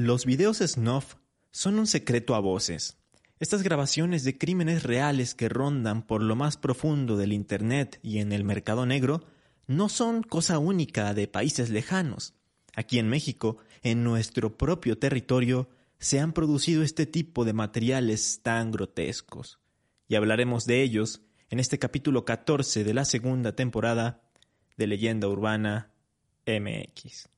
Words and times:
Los 0.00 0.26
videos 0.26 0.58
snuff 0.58 1.16
son 1.50 1.80
un 1.80 1.88
secreto 1.88 2.36
a 2.36 2.38
voces. 2.38 2.98
Estas 3.40 3.64
grabaciones 3.64 4.22
de 4.22 4.38
crímenes 4.38 4.84
reales 4.84 5.34
que 5.34 5.48
rondan 5.48 6.06
por 6.06 6.22
lo 6.22 6.36
más 6.36 6.56
profundo 6.56 7.16
del 7.16 7.32
Internet 7.32 7.98
y 8.00 8.20
en 8.20 8.30
el 8.30 8.44
mercado 8.44 8.86
negro 8.86 9.24
no 9.66 9.88
son 9.88 10.22
cosa 10.22 10.60
única 10.60 11.14
de 11.14 11.26
países 11.26 11.70
lejanos. 11.70 12.34
Aquí 12.76 13.00
en 13.00 13.08
México, 13.08 13.56
en 13.82 14.04
nuestro 14.04 14.56
propio 14.56 14.98
territorio, 14.98 15.68
se 15.98 16.20
han 16.20 16.32
producido 16.32 16.84
este 16.84 17.04
tipo 17.04 17.44
de 17.44 17.54
materiales 17.54 18.38
tan 18.44 18.70
grotescos. 18.70 19.58
Y 20.06 20.14
hablaremos 20.14 20.64
de 20.64 20.80
ellos 20.80 21.22
en 21.50 21.58
este 21.58 21.80
capítulo 21.80 22.24
14 22.24 22.84
de 22.84 22.94
la 22.94 23.04
segunda 23.04 23.56
temporada 23.56 24.30
de 24.76 24.86
Leyenda 24.86 25.26
Urbana 25.26 25.90
MX. 26.46 27.30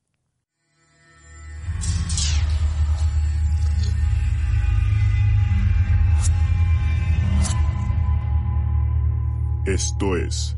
Esto 9.65 10.17
es 10.17 10.57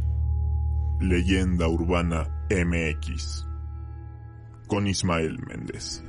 Leyenda 1.01 1.67
Urbana 1.67 2.29
MX 2.49 3.45
con 4.67 4.87
Ismael 4.87 5.39
Méndez. 5.45 6.01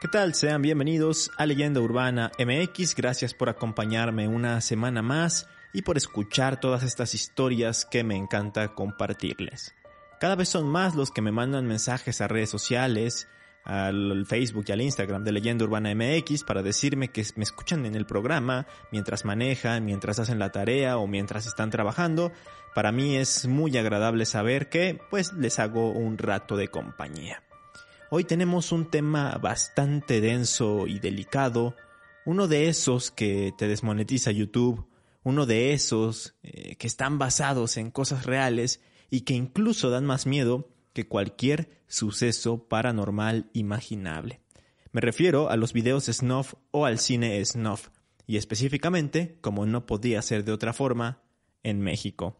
¿Qué 0.00 0.06
tal? 0.06 0.34
Sean 0.34 0.62
bienvenidos 0.62 1.32
a 1.36 1.46
Leyenda 1.46 1.80
Urbana 1.80 2.30
MX. 2.38 2.94
Gracias 2.94 3.34
por 3.34 3.48
acompañarme 3.48 4.28
una 4.28 4.60
semana 4.60 5.02
más 5.02 5.48
y 5.72 5.82
por 5.82 5.96
escuchar 5.96 6.60
todas 6.60 6.82
estas 6.82 7.14
historias 7.14 7.84
que 7.84 8.04
me 8.04 8.16
encanta 8.16 8.74
compartirles. 8.74 9.74
Cada 10.20 10.34
vez 10.34 10.48
son 10.48 10.68
más 10.68 10.94
los 10.94 11.10
que 11.10 11.22
me 11.22 11.32
mandan 11.32 11.66
mensajes 11.66 12.20
a 12.20 12.28
redes 12.28 12.50
sociales, 12.50 13.28
al 13.64 14.26
Facebook 14.26 14.64
y 14.68 14.72
al 14.72 14.80
Instagram 14.80 15.22
de 15.22 15.32
Leyenda 15.32 15.64
Urbana 15.64 15.94
MX 15.94 16.44
para 16.44 16.62
decirme 16.62 17.08
que 17.08 17.24
me 17.36 17.44
escuchan 17.44 17.86
en 17.86 17.94
el 17.94 18.06
programa 18.06 18.66
mientras 18.90 19.24
manejan, 19.24 19.84
mientras 19.84 20.18
hacen 20.18 20.38
la 20.38 20.50
tarea 20.50 20.98
o 20.98 21.06
mientras 21.06 21.46
están 21.46 21.70
trabajando. 21.70 22.32
Para 22.74 22.92
mí 22.92 23.16
es 23.16 23.46
muy 23.46 23.76
agradable 23.76 24.26
saber 24.26 24.68
que 24.68 25.00
pues 25.10 25.32
les 25.34 25.58
hago 25.58 25.90
un 25.90 26.18
rato 26.18 26.56
de 26.56 26.68
compañía. 26.68 27.42
Hoy 28.10 28.24
tenemos 28.24 28.72
un 28.72 28.90
tema 28.90 29.38
bastante 29.38 30.20
denso 30.20 30.86
y 30.86 30.98
delicado, 30.98 31.76
uno 32.24 32.48
de 32.48 32.68
esos 32.68 33.10
que 33.10 33.54
te 33.56 33.68
desmonetiza 33.68 34.32
YouTube, 34.32 34.89
uno 35.22 35.46
de 35.46 35.72
esos 35.72 36.34
eh, 36.42 36.76
que 36.76 36.86
están 36.86 37.18
basados 37.18 37.76
en 37.76 37.90
cosas 37.90 38.26
reales 38.26 38.80
y 39.10 39.22
que 39.22 39.34
incluso 39.34 39.90
dan 39.90 40.06
más 40.06 40.26
miedo 40.26 40.68
que 40.92 41.06
cualquier 41.06 41.82
suceso 41.86 42.68
paranormal 42.68 43.50
imaginable. 43.52 44.40
Me 44.92 45.00
refiero 45.00 45.50
a 45.50 45.56
los 45.56 45.72
videos 45.72 46.06
snuff 46.06 46.54
o 46.70 46.84
al 46.84 46.98
cine 46.98 47.44
snuff, 47.44 47.88
y 48.26 48.36
específicamente, 48.36 49.38
como 49.40 49.66
no 49.66 49.86
podía 49.86 50.22
ser 50.22 50.44
de 50.44 50.52
otra 50.52 50.72
forma, 50.72 51.22
en 51.62 51.80
México. 51.80 52.36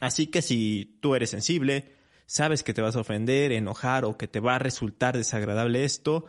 Así 0.00 0.26
que 0.26 0.42
si 0.42 0.98
tú 1.00 1.14
eres 1.14 1.30
sensible, 1.30 1.92
sabes 2.26 2.62
que 2.62 2.74
te 2.74 2.82
vas 2.82 2.96
a 2.96 3.00
ofender, 3.00 3.52
enojar 3.52 4.04
o 4.04 4.16
que 4.16 4.28
te 4.28 4.40
va 4.40 4.56
a 4.56 4.58
resultar 4.58 5.16
desagradable 5.16 5.84
esto, 5.84 6.26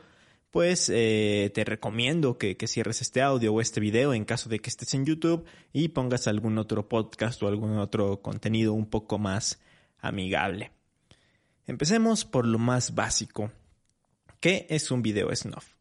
pues 0.55 0.89
eh, 0.89 1.51
te 1.53 1.65
recomiendo 1.65 2.37
que, 2.37 2.55
que, 2.55 2.67
cierres 2.67 3.01
este 3.01 3.21
audio 3.21 3.53
o 3.53 3.59
este 3.59 3.81
video 3.81 4.13
en 4.13 4.23
caso 4.23 4.47
de 4.47 4.59
que 4.59 4.69
estés 4.69 4.93
en 4.93 5.05
YouTube 5.05 5.43
y 5.73 5.89
pongas 5.89 6.29
algún 6.29 6.57
otro 6.57 6.87
podcast 6.87 7.43
o 7.43 7.49
algún 7.49 7.77
otro 7.77 8.21
contenido 8.21 8.71
un 8.71 8.85
poco 8.85 9.19
más 9.19 9.59
amigable. 9.99 10.71
Empecemos 11.67 12.23
por 12.23 12.47
lo 12.47 12.57
más 12.57 12.95
básico. 12.95 13.51
¿Qué 14.39 14.65
es 14.69 14.91
un 14.91 15.01
video 15.01 15.35
snuff? 15.35 15.73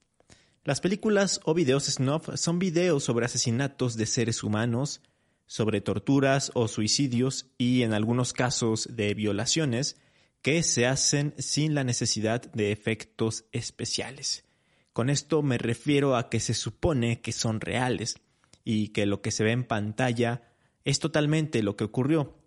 Las 0.65 0.81
películas 0.81 1.41
o 1.45 1.55
videos 1.55 1.85
snuff 1.85 2.31
son 2.35 2.59
videos 2.59 3.05
sobre 3.05 3.27
asesinatos 3.27 3.97
de 3.97 4.07
seres 4.07 4.43
humanos, 4.43 5.03
sobre 5.47 5.83
torturas 5.83 6.51
o 6.55 6.67
suicidios 6.67 7.47
y 7.59 7.83
en 7.83 7.93
algunos 7.93 8.33
casos 8.33 8.89
de 8.91 9.15
violaciones 9.15 9.99
que 10.43 10.65
se 10.65 10.89
hacen 10.89 11.33
sin 11.39 11.77
la 11.77 11.85
necesidad 11.85 12.43
de 12.55 12.73
efectos 12.73 13.45
especiales. 13.53 14.45
Con 14.95 15.11
esto 15.11 15.43
me 15.43 15.59
refiero 15.59 16.17
a 16.17 16.31
que 16.31 16.39
se 16.39 16.55
supone 16.55 17.21
que 17.21 17.33
son 17.33 17.61
reales 17.61 18.15
y 18.65 18.91
que 18.91 19.07
lo 19.07 19.23
que 19.23 19.33
se 19.33 19.43
ve 19.43 19.51
en 19.51 19.65
pantalla 19.65 20.43
es 20.85 21.01
totalmente 21.01 21.65
lo 21.65 21.75
que 21.75 21.83
ocurrió. 21.83 22.39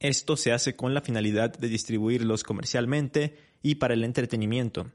Esto 0.00 0.38
se 0.38 0.52
hace 0.52 0.74
con 0.74 0.94
la 0.94 1.02
finalidad 1.02 1.52
de 1.52 1.68
distribuirlos 1.68 2.44
comercialmente 2.44 3.36
y 3.62 3.74
para 3.74 3.92
el 3.92 4.04
entretenimiento. 4.04 4.90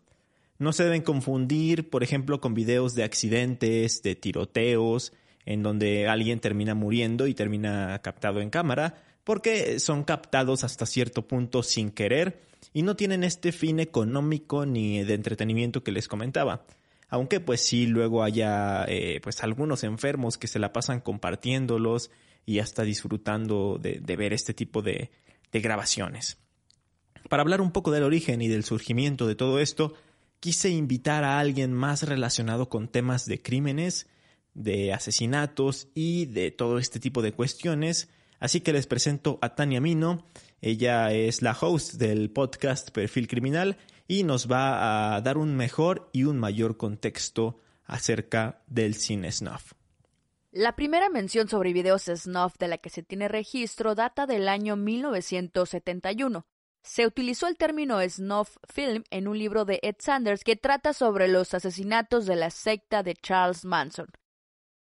No 0.58 0.74
se 0.74 0.84
deben 0.84 1.03
confundir, 1.03 1.91
por 1.91 2.02
ejemplo, 2.02 2.41
con 2.41 2.56
videos 2.56 2.96
de 2.96 3.03
accidentes, 3.03 4.02
de 4.02 4.16
tiroteos, 4.16 5.14
en 5.46 5.62
donde 5.62 6.08
alguien 6.08 6.40
termina 6.40 6.74
muriendo 6.74 7.28
y 7.28 7.36
termina 7.36 8.00
captado 8.02 8.41
en 8.41 8.50
cámara, 8.50 9.03
porque 9.24 9.80
son 9.80 10.04
captados 10.04 10.64
hasta 10.64 10.86
cierto 10.86 11.28
punto 11.28 11.64
sin 11.64 11.92
querer 11.92 12.42
y 12.74 12.84
no 12.84 12.96
tienen 12.96 13.24
este 13.24 13.52
fin 13.52 13.80
económico 13.80 14.66
ni 14.66 15.04
de 15.04 15.14
entretenimiento 15.14 15.84
que 15.84 15.92
les 15.92 16.08
comentaba. 16.08 16.66
Aunque 17.09 17.40
pues 17.40 17.62
sí 17.62 17.88
luego 17.88 18.24
haya 18.24 18.86
eh, 18.88 19.20
pues 19.22 19.44
algunos 19.44 19.84
enfermos 19.84 20.38
que 20.38 20.48
se 20.48 20.59
la 20.59 20.72
pasan 20.72 21.02
compartiéndolos 21.02 22.09
y 22.46 22.59
hasta 22.59 22.84
disfrutando 22.84 23.78
de, 23.82 24.00
de 24.00 24.16
ver 24.16 24.34
este 24.34 24.54
tipo 24.54 24.82
de, 24.82 25.12
de 25.52 25.59
grabaciones. 25.59 26.38
Para 27.30 27.42
hablar 27.42 27.62
un 27.62 27.72
poco 27.72 27.92
del 27.92 28.03
origen 28.03 28.42
y 28.42 28.48
del 28.48 28.64
surgimiento 28.64 29.28
de 29.28 29.36
todo 29.36 29.59
esto, 29.59 29.94
quise 30.40 30.70
invitar 30.70 31.24
a 31.24 31.40
alguien 31.40 31.72
más 31.72 32.03
relacionado 32.03 32.68
con 32.68 32.88
temas 32.88 33.26
de 33.26 33.42
crímenes, 33.42 34.08
de 34.53 34.92
asesinatos 34.92 35.88
y 35.94 36.26
de 36.26 36.52
todo 36.52 36.78
este 36.78 37.00
tipo 37.00 37.22
de 37.22 37.32
cuestiones, 37.32 38.09
Así 38.41 38.62
que 38.62 38.74
les 38.74 38.88
presento 38.88 39.38
a 39.41 39.53
Tania 39.53 39.79
Mino. 39.79 40.25
Ella 40.62 41.13
es 41.13 41.44
la 41.44 41.56
host 41.59 41.94
del 41.94 42.31
podcast 42.31 42.90
Perfil 42.90 43.28
Criminal 43.28 43.78
y 44.07 44.24
nos 44.24 44.52
va 44.52 45.16
a 45.16 45.22
dar 45.22 45.38
un 45.38 45.56
mejor 45.56 46.09
y 46.12 46.24
un 46.24 46.40
mayor 46.40 46.75
contexto 46.75 47.59
acerca 47.85 48.63
del 48.66 48.96
cine 48.96 49.31
snuff. 49.31 49.74
La 50.52 50.75
primera 50.75 51.09
mención 51.09 51.47
sobre 51.47 51.72
videos 51.72 52.06
snuff 52.13 52.57
de 52.57 52.68
la 52.68 52.79
que 52.79 52.90
se 52.90 53.03
tiene 53.03 53.28
registro 53.28 53.94
data 53.94 54.25
del 54.25 54.50
año 54.50 54.75
1971. 54.75 56.44
Se 56.81 57.06
utilizó 57.06 57.47
el 57.47 57.58
término 57.58 58.02
snuff 58.09 58.58
film 58.68 59.03
en 59.12 59.28
un 59.28 59.38
libro 59.38 59.66
de 59.66 59.79
Ed 59.84 59.97
Sanders 60.00 60.44
que 60.44 60.56
trata 60.56 60.94
sobre 60.94 61.28
los 61.28 61.53
asesinatos 61.53 62.25
de 62.25 62.38
la 62.38 62.50
secta 62.50 63.03
de 63.03 63.13
Charles 63.13 63.66
Manson. 63.66 64.08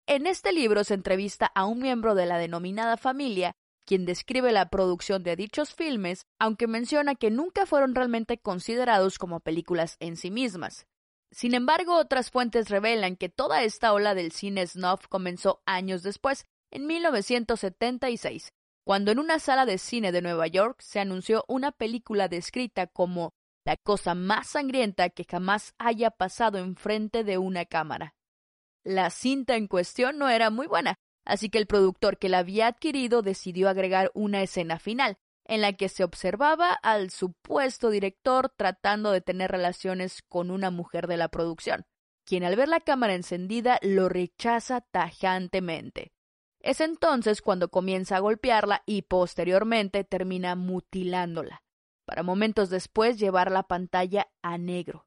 En 0.07 0.27
este 0.27 0.53
libro 0.53 0.83
se 0.83 0.95
entrevista 0.95 1.47
a 1.55 1.65
un 1.65 1.79
miembro 1.79 2.17
de 2.17 2.27
la 2.27 2.37
denominada 2.37 2.97
familia, 2.97 3.55
quien 3.87 4.05
describe 4.05 4.51
la 4.51 4.69
producción 4.69 5.23
de 5.23 5.37
dichos 5.37 5.75
filmes, 5.75 6.27
aunque 6.41 6.67
menciona 6.67 7.15
que 7.15 7.31
nunca 7.31 7.67
fueron 7.67 7.95
realmente 7.95 8.39
considerados 8.39 9.19
como 9.19 9.41
películas 9.41 9.97
en 10.01 10.17
sí 10.17 10.31
mismas. 10.31 10.87
Sin 11.31 11.55
embargo, 11.55 11.97
otras 11.97 12.31
fuentes 12.31 12.69
revelan 12.69 13.17
que 13.17 13.29
toda 13.29 13.63
esta 13.63 13.93
ola 13.93 14.15
del 14.15 14.33
cine 14.33 14.67
snuff 14.67 15.07
comenzó 15.09 15.63
años 15.67 16.03
después, 16.03 16.47
en 16.73 16.87
1976, 16.87 18.53
cuando 18.85 19.13
en 19.13 19.21
una 19.21 19.39
sala 19.39 19.67
de 19.67 19.79
cine 19.79 20.11
de 20.11 20.21
Nueva 20.21 20.49
York 20.49 20.81
se 20.83 20.99
anunció 20.99 21.45
una 21.47 21.71
película 21.71 22.27
descrita 22.27 22.89
como 22.89 23.35
la 23.65 23.77
cosa 23.77 24.17
más 24.17 24.49
sangrienta 24.49 25.11
que 25.11 25.25
jamás 25.25 25.75
haya 25.79 26.11
pasado 26.11 26.59
enfrente 26.59 27.23
de 27.23 27.39
una 27.39 27.65
cámara. 27.67 28.15
La 28.85 29.11
cinta 29.11 29.57
en 29.57 29.69
cuestión 29.69 30.19
no 30.19 30.29
era 30.29 30.51
muy 30.51 30.67
buena, 30.67 30.97
así 31.25 31.51
que 31.51 31.59
el 31.59 31.67
productor 31.67 32.19
que 32.19 32.29
la 32.29 32.39
había 32.39 32.67
adquirido 32.67 33.23
decidió 33.23 33.69
agregar 33.69 34.11
una 34.15 34.43
escena 34.43 34.79
final, 34.79 35.17
en 35.45 35.61
la 35.61 35.73
que 35.75 35.89
se 35.89 36.05
observaba 36.05 36.73
al 36.73 37.11
supuesto 37.11 37.91
director 37.91 38.53
tratando 38.57 39.11
de 39.13 39.21
tener 39.21 39.51
relaciones 39.51 40.23
con 40.29 40.51
una 40.51 40.71
mujer 40.71 41.07
de 41.07 41.17
la 41.17 41.29
producción, 41.29 41.85
quien 42.25 42.45
al 42.45 42.57
ver 42.57 42.69
la 42.69 42.81
cámara 42.81 43.15
encendida 43.15 43.79
lo 43.83 44.09
rechaza 44.09 44.81
tajantemente. 44.81 46.13
Es 46.61 46.81
entonces 46.81 47.43
cuando 47.43 47.71
comienza 47.71 48.17
a 48.17 48.21
golpearla 48.21 48.83
y 48.87 49.03
posteriormente 49.03 50.05
termina 50.05 50.55
mutilándola, 50.55 51.63
para 52.07 52.23
momentos 52.23 52.71
después 52.71 53.19
llevar 53.19 53.51
la 53.51 53.65
pantalla 53.65 54.29
a 54.43 54.59
negro. 54.59 55.07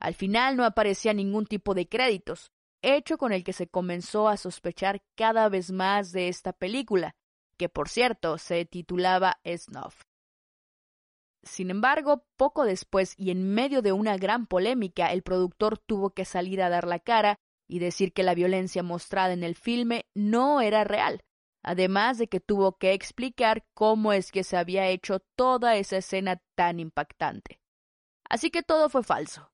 Al 0.00 0.14
final 0.14 0.56
no 0.56 0.64
aparecía 0.64 1.12
ningún 1.12 1.46
tipo 1.46 1.74
de 1.74 1.86
créditos, 1.86 2.50
hecho 2.82 3.18
con 3.18 3.32
el 3.32 3.44
que 3.44 3.52
se 3.52 3.68
comenzó 3.68 4.28
a 4.28 4.36
sospechar 4.36 5.02
cada 5.16 5.48
vez 5.48 5.70
más 5.70 6.12
de 6.12 6.28
esta 6.28 6.52
película, 6.52 7.14
que 7.58 7.68
por 7.68 7.88
cierto 7.88 8.38
se 8.38 8.64
titulaba 8.64 9.38
Snuff. 9.46 10.02
Sin 11.42 11.70
embargo, 11.70 12.26
poco 12.36 12.64
después 12.64 13.14
y 13.16 13.30
en 13.30 13.54
medio 13.54 13.80
de 13.80 13.92
una 13.92 14.16
gran 14.16 14.46
polémica, 14.46 15.12
el 15.12 15.22
productor 15.22 15.78
tuvo 15.78 16.10
que 16.10 16.24
salir 16.24 16.60
a 16.60 16.68
dar 16.68 16.86
la 16.86 16.98
cara 16.98 17.36
y 17.68 17.78
decir 17.78 18.12
que 18.12 18.24
la 18.24 18.34
violencia 18.34 18.82
mostrada 18.82 19.32
en 19.32 19.44
el 19.44 19.54
filme 19.54 20.06
no 20.14 20.60
era 20.60 20.84
real, 20.84 21.20
además 21.62 22.18
de 22.18 22.28
que 22.28 22.40
tuvo 22.40 22.78
que 22.78 22.92
explicar 22.92 23.64
cómo 23.74 24.12
es 24.12 24.32
que 24.32 24.44
se 24.44 24.56
había 24.56 24.88
hecho 24.88 25.20
toda 25.36 25.76
esa 25.76 25.98
escena 25.98 26.40
tan 26.56 26.80
impactante. 26.80 27.60
Así 28.28 28.50
que 28.50 28.62
todo 28.62 28.88
fue 28.88 29.04
falso. 29.04 29.50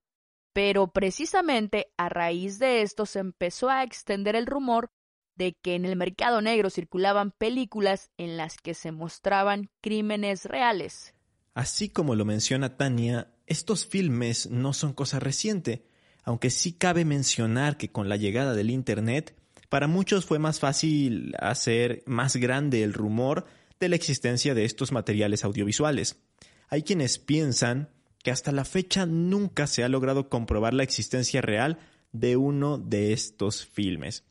Pero 0.53 0.89
precisamente 0.89 1.93
a 1.97 2.09
raíz 2.09 2.59
de 2.59 2.83
esto 2.83 3.07
se 3.07 3.21
empezó 3.21 3.71
a 3.71 3.83
extender 3.83 4.37
el 4.37 4.47
rumor 4.47 4.91
de 5.35 5.55
que 5.55 5.75
en 5.75 5.85
el 5.85 5.97
mercado 5.97 6.43
negro 6.43 6.71
circulaban 6.71 7.31
películas 7.31 8.11
en 8.19 8.37
las 8.37 8.59
que 8.59 8.75
se 8.75 8.93
mostraban 8.93 9.71
crímenes 9.81 10.45
reales. 10.45 11.15
Así 11.55 11.89
como 11.89 12.15
lo 12.15 12.25
menciona 12.25 12.77
Tania, 12.77 13.33
estos 13.47 13.87
filmes 13.87 14.49
no 14.51 14.73
son 14.73 14.93
cosa 14.93 15.21
reciente, 15.21 15.87
aunque 16.23 16.51
sí 16.51 16.73
cabe 16.73 17.05
mencionar 17.05 17.77
que 17.77 17.91
con 17.91 18.09
la 18.09 18.17
llegada 18.17 18.55
del 18.55 18.71
Internet, 18.71 19.35
para 19.69 19.87
muchos 19.87 20.27
fue 20.27 20.39
más 20.39 20.61
fácil 20.61 21.35
hacer 21.39 22.03
más 22.07 22.37
grande 22.37 22.83
el 22.83 22.93
rumor 22.93 23.47
de 23.81 23.89
la 23.89 23.97
existencia 23.97 24.55
de 24.55 24.65
estos 24.65 24.93
materiales 24.93 25.45
audiovisuales. 25.45 26.21
Hay 26.69 26.83
quienes 26.83 27.19
piensan 27.19 27.91
que 28.23 28.31
hasta 28.31 28.53
la 28.53 28.65
fecha 28.65 29.07
nunca 29.07 29.67
se 29.67 29.85
ha 29.85 29.89
logrado 29.89 30.29
comprobar 30.29 30.75
la 30.75 30.83
existencia 30.83 31.41
real 31.41 31.79
de 32.13 32.37
uno 32.37 32.79
de 32.79 33.13
estos 33.13 33.67
filmes. 33.67 34.25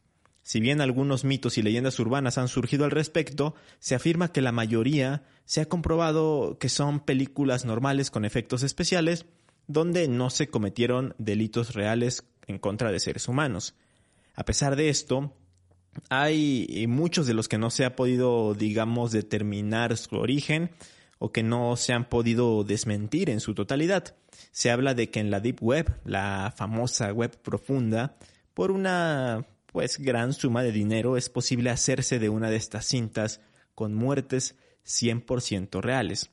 Si 0.43 0.59
bien 0.59 0.81
algunos 0.81 1.23
mitos 1.23 1.57
y 1.57 1.61
leyendas 1.61 1.99
urbanas 1.99 2.37
han 2.37 2.47
surgido 2.47 2.85
al 2.85 2.91
respecto, 2.91 3.53
se 3.79 3.95
afirma 3.95 4.31
que 4.31 4.41
la 4.41 4.51
mayoría 4.51 5.23
se 5.45 5.61
ha 5.61 5.69
comprobado 5.69 6.57
que 6.59 6.69
son 6.69 6.99
películas 6.99 7.63
normales 7.65 8.09
con 8.09 8.25
efectos 8.25 8.63
especiales, 8.63 9.25
donde 9.67 10.07
no 10.07 10.29
se 10.29 10.47
cometieron 10.47 11.13
delitos 11.17 11.73
reales 11.73 12.23
en 12.47 12.57
contra 12.57 12.91
de 12.91 12.99
seres 12.99 13.27
humanos. 13.27 13.75
A 14.33 14.43
pesar 14.43 14.75
de 14.75 14.89
esto, 14.89 15.33
hay 16.09 16.85
muchos 16.87 17.27
de 17.27 17.33
los 17.33 17.47
que 17.47 17.57
no 17.57 17.69
se 17.69 17.85
ha 17.85 17.95
podido, 17.95 18.53
digamos, 18.53 19.11
determinar 19.11 19.95
su 19.97 20.15
origen 20.15 20.71
o 21.23 21.31
que 21.31 21.43
no 21.43 21.75
se 21.75 21.93
han 21.93 22.09
podido 22.09 22.63
desmentir 22.63 23.29
en 23.29 23.41
su 23.41 23.53
totalidad. 23.53 24.15
Se 24.49 24.71
habla 24.71 24.95
de 24.95 25.11
que 25.11 25.19
en 25.19 25.29
la 25.29 25.39
Deep 25.39 25.61
Web, 25.61 25.99
la 26.03 26.51
famosa 26.57 27.13
web 27.13 27.39
profunda, 27.43 28.17
por 28.55 28.71
una 28.71 29.45
pues 29.71 29.99
gran 29.99 30.33
suma 30.33 30.63
de 30.63 30.71
dinero 30.71 31.17
es 31.17 31.29
posible 31.29 31.69
hacerse 31.69 32.17
de 32.17 32.29
una 32.29 32.49
de 32.49 32.55
estas 32.55 32.87
cintas 32.87 33.39
con 33.75 33.93
muertes 33.93 34.55
100% 34.83 35.79
reales. 35.79 36.31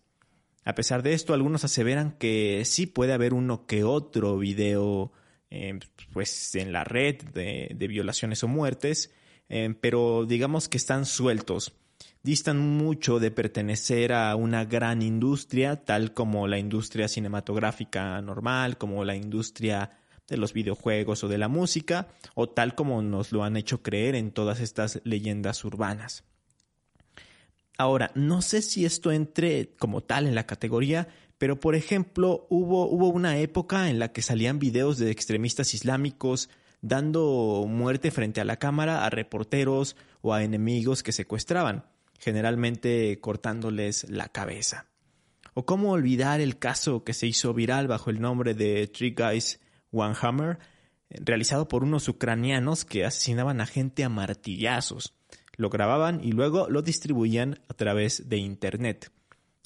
A 0.65 0.75
pesar 0.75 1.03
de 1.03 1.13
esto, 1.13 1.35
algunos 1.35 1.65
aseveran 1.65 2.13
que 2.13 2.63
sí 2.65 2.87
puede 2.87 3.13
haber 3.13 3.35
uno 3.35 3.67
que 3.67 3.85
otro 3.85 4.39
video 4.39 5.13
eh, 5.51 5.79
pues 6.15 6.55
en 6.55 6.73
la 6.73 6.85
red 6.85 7.17
de, 7.35 7.77
violaciones 7.89 8.43
o 8.43 8.49
muertes, 8.49 9.13
eh, 9.51 9.75
pero 9.83 10.25
digamos 10.25 10.67
que 10.71 10.79
están 10.79 11.05
sueltos 11.05 11.75
distan 12.23 12.59
mucho 12.59 13.21
de 13.21 13.31
pertenecer 13.31 14.13
a 14.13 14.35
una 14.37 14.65
gran 14.65 15.03
industria, 15.03 15.85
tal 15.85 16.13
como 16.13 16.47
la 16.49 16.59
industria 16.59 17.09
cinematográfica 17.09 18.21
normal, 18.21 18.79
como 18.79 19.05
la 19.05 19.17
industria 19.17 19.93
de 20.27 20.37
los 20.37 20.53
videojuegos 20.53 21.25
o 21.25 21.29
de 21.29 21.39
la 21.39 21.49
música, 21.49 22.09
o 22.35 22.49
tal 22.49 22.75
como 22.75 23.01
nos 23.03 23.33
lo 23.33 23.45
han 23.45 23.57
hecho 23.57 23.83
creer 23.83 24.15
en 24.15 24.31
todas 24.31 24.61
estas 24.61 25.01
leyendas 25.05 25.65
urbanas. 25.65 26.25
Ahora, 27.79 28.11
no 28.15 28.43
sé 28.43 28.61
si 28.61 28.85
esto 28.85 29.13
entre 29.13 29.75
como 29.79 30.03
tal 30.03 30.27
en 30.27 30.35
la 30.35 30.47
categoría, 30.47 31.09
pero 31.39 31.61
por 31.61 31.77
ejemplo, 31.77 32.47
hubo, 32.51 32.89
hubo 32.89 33.09
una 33.09 33.39
época 33.39 33.89
en 33.89 34.01
la 34.01 34.13
que 34.13 34.23
salían 34.23 34.59
videos 34.59 34.99
de 34.99 35.13
extremistas 35.13 35.73
islámicos 35.75 36.51
dando 36.81 37.65
muerte 37.69 38.11
frente 38.11 38.41
a 38.41 38.45
la 38.45 38.57
cámara 38.57 39.05
a 39.05 39.11
reporteros 39.11 39.97
o 40.21 40.35
a 40.35 40.43
enemigos 40.43 41.03
que 41.03 41.13
secuestraban 41.13 41.85
generalmente 42.19 43.19
cortándoles 43.21 44.09
la 44.11 44.29
cabeza. 44.29 44.87
O 45.55 45.65
cómo 45.65 45.93
olvidar 45.93 46.41
el 46.41 46.59
caso 46.59 47.03
que 47.05 47.15
se 47.15 47.27
hizo 47.27 47.55
viral 47.55 47.89
bajo 47.89 48.11
el 48.11 48.21
nombre 48.21 48.55
de 48.55 48.87
Three 48.87 49.15
Guys 49.17 49.61
One 49.91 50.15
Hammer, 50.21 50.59
realizado 51.11 51.69
por 51.69 51.83
unos 51.83 52.09
ucranianos 52.09 52.85
que 52.85 53.05
asesinaban 53.05 53.61
a 53.61 53.67
gente 53.67 54.05
a 54.05 54.09
martillazos. 54.09 55.15
Lo 55.57 55.71
grababan 55.71 56.23
y 56.23 56.33
luego 56.33 56.69
lo 56.69 56.83
distribuían 56.83 57.61
a 57.69 57.75
través 57.75 58.29
de 58.29 58.37
Internet. 58.37 59.11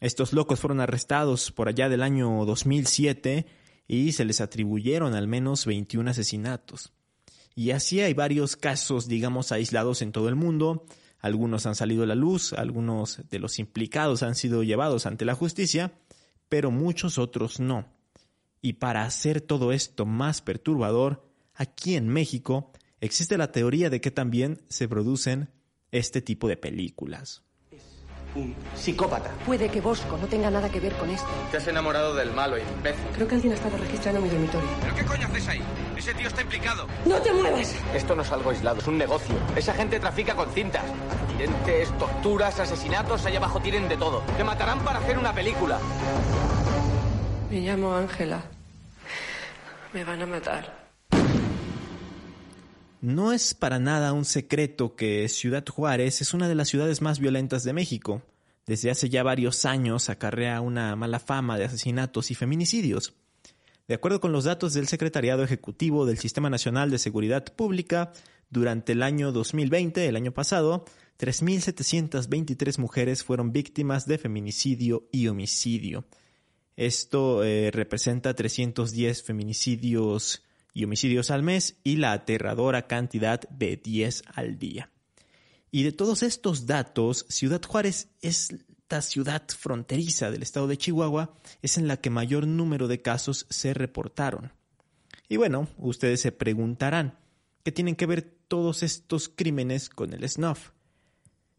Estos 0.01 0.33
locos 0.33 0.61
fueron 0.61 0.81
arrestados 0.81 1.53
por 1.53 1.69
allá 1.69 1.89
del 1.89 2.03
año 2.03 2.45
2007 2.45 3.47
y 3.87 4.13
se 4.13 4.25
les 4.25 4.41
atribuyeron 4.41 5.15
al 5.15 5.29
menos 5.29 5.67
21 5.67 6.11
asesinatos. 6.11 6.93
Y 7.55 7.73
así 7.73 8.01
hay 8.01 8.15
varios 8.15 8.57
casos, 8.57 9.07
digamos, 9.07 9.53
aislados 9.53 10.01
en 10.01 10.13
todo 10.13 10.29
el 10.29 10.35
mundo, 10.35 10.87
algunos 11.23 11.65
han 11.67 11.75
salido 11.75 12.03
a 12.03 12.07
la 12.07 12.15
luz, 12.15 12.53
algunos 12.53 13.23
de 13.31 13.39
los 13.39 13.59
implicados 13.59 14.23
han 14.23 14.35
sido 14.35 14.63
llevados 14.63 15.07
ante 15.07 15.25
la 15.25 15.35
justicia, 15.35 15.93
pero 16.49 16.71
muchos 16.71 17.17
otros 17.17 17.61
no. 17.61 17.87
Y 18.61 18.75
para 18.75 19.05
hacer 19.05 19.41
todo 19.41 19.73
esto 19.73 20.05
más 20.05 20.43
perturbador, 20.43 21.27
aquí 21.55 21.97
en 21.97 22.09
México 22.09 22.73
existe 23.01 23.39
la 23.39 23.53
teoría 23.53 23.89
de 23.89 24.01
que 24.01 24.11
también 24.11 24.61
se 24.69 24.89
producen 24.89 25.49
este 25.91 26.21
tipo 26.21 26.49
de 26.49 26.57
películas 26.57 27.43
un 28.35 28.55
psicópata. 28.75 29.31
Puede 29.45 29.69
que 29.69 29.81
Bosco 29.81 30.17
no 30.17 30.27
tenga 30.27 30.51
nada 30.51 30.69
que 30.69 30.81
ver 30.81 30.93
con 30.95 31.11
esto. 31.11 31.29
Te 31.51 31.59
has 31.59 31.67
enamorado 31.67 32.15
del 32.15 32.33
malo, 32.33 32.57
imbécil. 32.59 33.05
Creo 33.15 33.29
que 33.29 33.35
alguien 33.35 33.53
ha 33.53 33.57
estado 33.57 33.77
registrando 33.77 34.21
mi 34.21 34.29
dormitorio. 34.29 34.69
¿Pero 34.81 34.95
qué 34.95 35.05
coño 35.05 35.27
haces 35.27 35.49
ahí? 35.49 35.63
Ese 35.97 36.15
tío 36.15 36.29
está 36.29 36.43
implicado. 36.43 36.87
¡No 37.05 37.17
te 37.21 37.33
muevas! 37.33 37.75
Esto 37.95 38.15
no 38.15 38.23
es 38.23 38.33
algo 38.33 38.51
aislado, 38.51 38.79
es 38.79 38.87
un 38.87 38.99
negocio. 38.99 39.35
Esa 39.57 39.75
gente 39.75 40.01
trafica 40.01 40.35
con 40.35 40.51
cintas. 40.51 40.85
Accidentes, 41.23 41.97
torturas, 41.99 42.59
asesinatos, 42.59 43.25
allá 43.27 43.39
abajo 43.39 43.61
tienen 43.61 43.89
de 43.89 43.97
todo. 43.97 44.23
Te 44.37 44.45
matarán 44.45 44.81
para 44.81 44.99
hacer 44.99 45.19
una 45.19 45.33
película. 45.33 45.79
Me 47.51 47.61
llamo 47.61 47.95
Ángela. 47.95 48.43
Me 49.93 50.05
van 50.05 50.23
a 50.23 50.27
matar. 50.27 50.83
No 53.03 53.33
es 53.33 53.53
para 53.53 53.81
nada 53.81 54.13
un 54.13 54.25
secreto 54.25 54.95
que 54.95 55.29
Ciudad 55.29 55.67
Juárez 55.67 56.21
es 56.21 56.35
una 56.35 56.47
de 56.47 56.55
las 56.55 56.69
ciudades 56.69 57.03
más 57.03 57.19
violentas 57.19 57.65
de 57.65 57.73
México. 57.73 58.23
Desde 58.65 58.93
hace 58.93 59.11
ya 59.11 59.25
varios 59.25 59.65
años 59.65 60.09
acarrea 60.09 60.61
una 60.61 60.95
mala 60.95 61.19
fama 61.19 61.59
de 61.59 61.65
asesinatos 61.65 62.31
y 62.31 62.37
feminicidios. 62.37 63.15
De 63.89 63.95
acuerdo 63.97 64.21
con 64.21 64.31
los 64.31 64.45
datos 64.45 64.73
del 64.73 64.87
Secretariado 64.87 65.43
Ejecutivo 65.43 66.07
del 66.07 66.19
Sistema 66.19 66.49
Nacional 66.49 66.93
de 66.93 66.99
Seguridad 66.99 67.45
Pública, 67.57 68.13
durante 68.51 68.93
el 68.93 69.03
año 69.03 69.33
2020, 69.33 70.07
el 70.07 70.15
año 70.15 70.31
pasado, 70.31 70.85
3.723 71.19 72.79
mujeres 72.79 73.25
fueron 73.25 73.51
víctimas 73.51 74.07
de 74.07 74.19
feminicidio 74.19 75.09
y 75.11 75.27
homicidio. 75.27 76.05
Esto 76.77 77.43
eh, 77.43 77.73
representa 77.73 78.33
310 78.33 79.25
feminicidios 79.25 80.45
y 80.75 80.85
homicidios 80.85 81.31
al 81.31 81.43
mes 81.43 81.77
y 81.85 81.97
la 81.97 82.13
aterradora 82.13 82.87
cantidad 82.87 83.41
de 83.49 83.77
10 83.77 84.23
al 84.35 84.59
día. 84.59 84.91
Y 85.71 85.85
de 85.85 85.93
todos 85.93 86.23
estos 86.23 86.67
datos, 86.67 87.27
Ciudad 87.29 87.63
Juárez 87.63 88.09
es 88.21 88.55
la 88.93 89.01
ciudad 89.01 89.43
fronteriza 89.49 90.31
del 90.31 90.43
estado 90.43 90.67
de 90.67 90.77
Chihuahua, 90.77 91.35
es 91.63 91.79
en 91.79 91.89
la 91.89 91.97
que 91.97 92.11
mayor 92.11 92.47
número 92.47 92.89
de 92.89 93.01
casos 93.01 93.47
se 93.49 93.73
reportaron. 93.73 94.53
Y 95.31 95.39
bueno, 95.39 95.67
ustedes 95.79 96.21
se 96.21 96.31
preguntarán, 96.31 97.19
¿qué 97.65 97.73
tienen 97.73 97.97
que 97.97 98.05
ver 98.05 98.23
todos 98.49 98.83
estos 98.83 99.31
crímenes 99.31 99.89
con 99.89 100.13
el 100.13 100.29
snuff? 100.29 100.73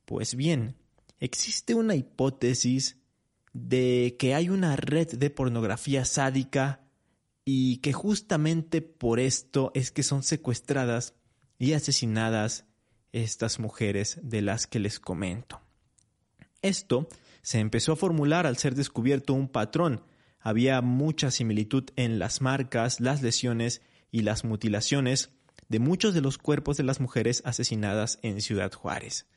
Pues 0.05 0.35
bien, 0.35 0.75
existe 1.19 1.73
una 1.73 1.95
hipótesis 1.95 2.97
de 3.51 4.15
que 4.19 4.35
hay 4.35 4.49
una 4.49 4.75
red 4.75 5.17
de 5.17 5.31
pornografía 5.31 6.05
sádica 6.05 6.82
y 7.45 7.77
que 7.77 7.93
justamente 7.93 8.81
por 8.81 9.19
esto 9.19 9.71
es 9.73 9.91
que 9.91 10.03
son 10.03 10.23
secuestradas 10.23 11.15
y 11.59 11.73
asesinadas 11.73 12.65
estas 13.11 13.59
mujeres 13.59 14.19
de 14.23 14.41
las 14.41 14.67
que 14.67 14.79
les 14.79 14.99
comento. 14.99 15.61
Esto 16.61 17.07
se 17.41 17.59
empezó 17.59 17.93
a 17.93 17.97
formular 17.97 18.47
al 18.47 18.57
ser 18.57 18.75
descubierto 18.75 19.33
un 19.33 19.49
patrón. 19.49 20.03
Había 20.39 20.81
mucha 20.81 21.29
similitud 21.29 21.85
en 21.95 22.19
las 22.19 22.41
marcas, 22.41 22.99
las 22.99 23.21
lesiones 23.21 23.81
y 24.11 24.21
las 24.21 24.43
mutilaciones 24.43 25.31
de 25.69 25.79
muchos 25.79 26.13
de 26.13 26.21
los 26.21 26.37
cuerpos 26.37 26.77
de 26.77 26.83
las 26.83 26.99
mujeres 26.99 27.41
asesinadas 27.45 28.19
en 28.21 28.41
Ciudad 28.41 28.71
Juárez. 28.71 29.27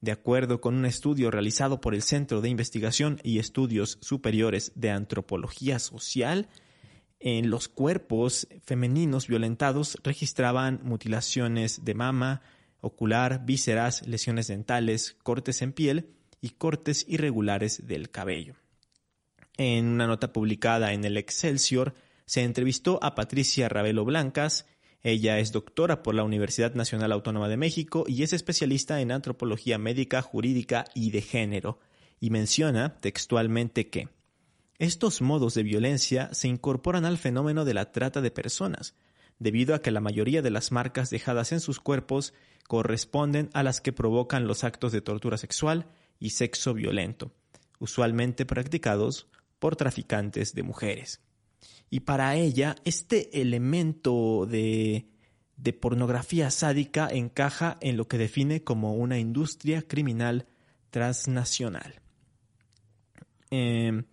De 0.00 0.10
acuerdo 0.10 0.60
con 0.60 0.74
un 0.74 0.84
estudio 0.84 1.30
realizado 1.30 1.80
por 1.80 1.94
el 1.94 2.02
Centro 2.02 2.40
de 2.40 2.48
Investigación 2.48 3.20
y 3.22 3.38
Estudios 3.38 3.98
Superiores 4.00 4.72
de 4.74 4.90
Antropología 4.90 5.78
Social, 5.78 6.48
en 7.22 7.50
los 7.50 7.68
cuerpos 7.68 8.48
femeninos 8.64 9.28
violentados 9.28 9.96
registraban 10.02 10.80
mutilaciones 10.82 11.84
de 11.84 11.94
mama, 11.94 12.42
ocular, 12.80 13.46
vísceras, 13.46 14.06
lesiones 14.06 14.48
dentales, 14.48 15.16
cortes 15.22 15.62
en 15.62 15.72
piel 15.72 16.10
y 16.40 16.50
cortes 16.50 17.06
irregulares 17.08 17.86
del 17.86 18.10
cabello. 18.10 18.56
En 19.56 19.86
una 19.86 20.08
nota 20.08 20.32
publicada 20.32 20.92
en 20.92 21.04
el 21.04 21.16
Excelsior, 21.16 21.94
se 22.26 22.42
entrevistó 22.42 22.98
a 23.02 23.14
Patricia 23.14 23.68
Ravelo 23.68 24.04
Blancas. 24.04 24.66
Ella 25.02 25.38
es 25.38 25.52
doctora 25.52 26.02
por 26.02 26.16
la 26.16 26.24
Universidad 26.24 26.74
Nacional 26.74 27.12
Autónoma 27.12 27.48
de 27.48 27.56
México 27.56 28.04
y 28.08 28.24
es 28.24 28.32
especialista 28.32 29.00
en 29.00 29.12
antropología 29.12 29.78
médica, 29.78 30.22
jurídica 30.22 30.86
y 30.94 31.12
de 31.12 31.22
género, 31.22 31.78
y 32.18 32.30
menciona 32.30 33.00
textualmente 33.00 33.90
que 33.90 34.08
estos 34.82 35.22
modos 35.22 35.54
de 35.54 35.62
violencia 35.62 36.28
se 36.32 36.48
incorporan 36.48 37.04
al 37.04 37.16
fenómeno 37.16 37.64
de 37.64 37.72
la 37.72 37.92
trata 37.92 38.20
de 38.20 38.32
personas, 38.32 38.96
debido 39.38 39.76
a 39.76 39.80
que 39.80 39.92
la 39.92 40.00
mayoría 40.00 40.42
de 40.42 40.50
las 40.50 40.72
marcas 40.72 41.08
dejadas 41.08 41.52
en 41.52 41.60
sus 41.60 41.78
cuerpos 41.78 42.34
corresponden 42.66 43.48
a 43.52 43.62
las 43.62 43.80
que 43.80 43.92
provocan 43.92 44.48
los 44.48 44.64
actos 44.64 44.90
de 44.90 45.00
tortura 45.00 45.38
sexual 45.38 45.86
y 46.18 46.30
sexo 46.30 46.74
violento, 46.74 47.32
usualmente 47.78 48.44
practicados 48.44 49.28
por 49.60 49.76
traficantes 49.76 50.52
de 50.52 50.64
mujeres. 50.64 51.20
Y 51.88 52.00
para 52.00 52.34
ella, 52.34 52.74
este 52.84 53.40
elemento 53.40 54.46
de, 54.46 55.06
pornografía 55.80 56.50
sádica 56.50 57.08
encaja 57.08 57.78
en 57.80 57.96
lo 57.96 58.08
que 58.08 58.18
define 58.18 58.64
como 58.64 58.96
una 58.96 59.20
industria 59.20 59.82
criminal 59.82 60.48
transnacional. 60.90 62.00
Em, 63.50 64.06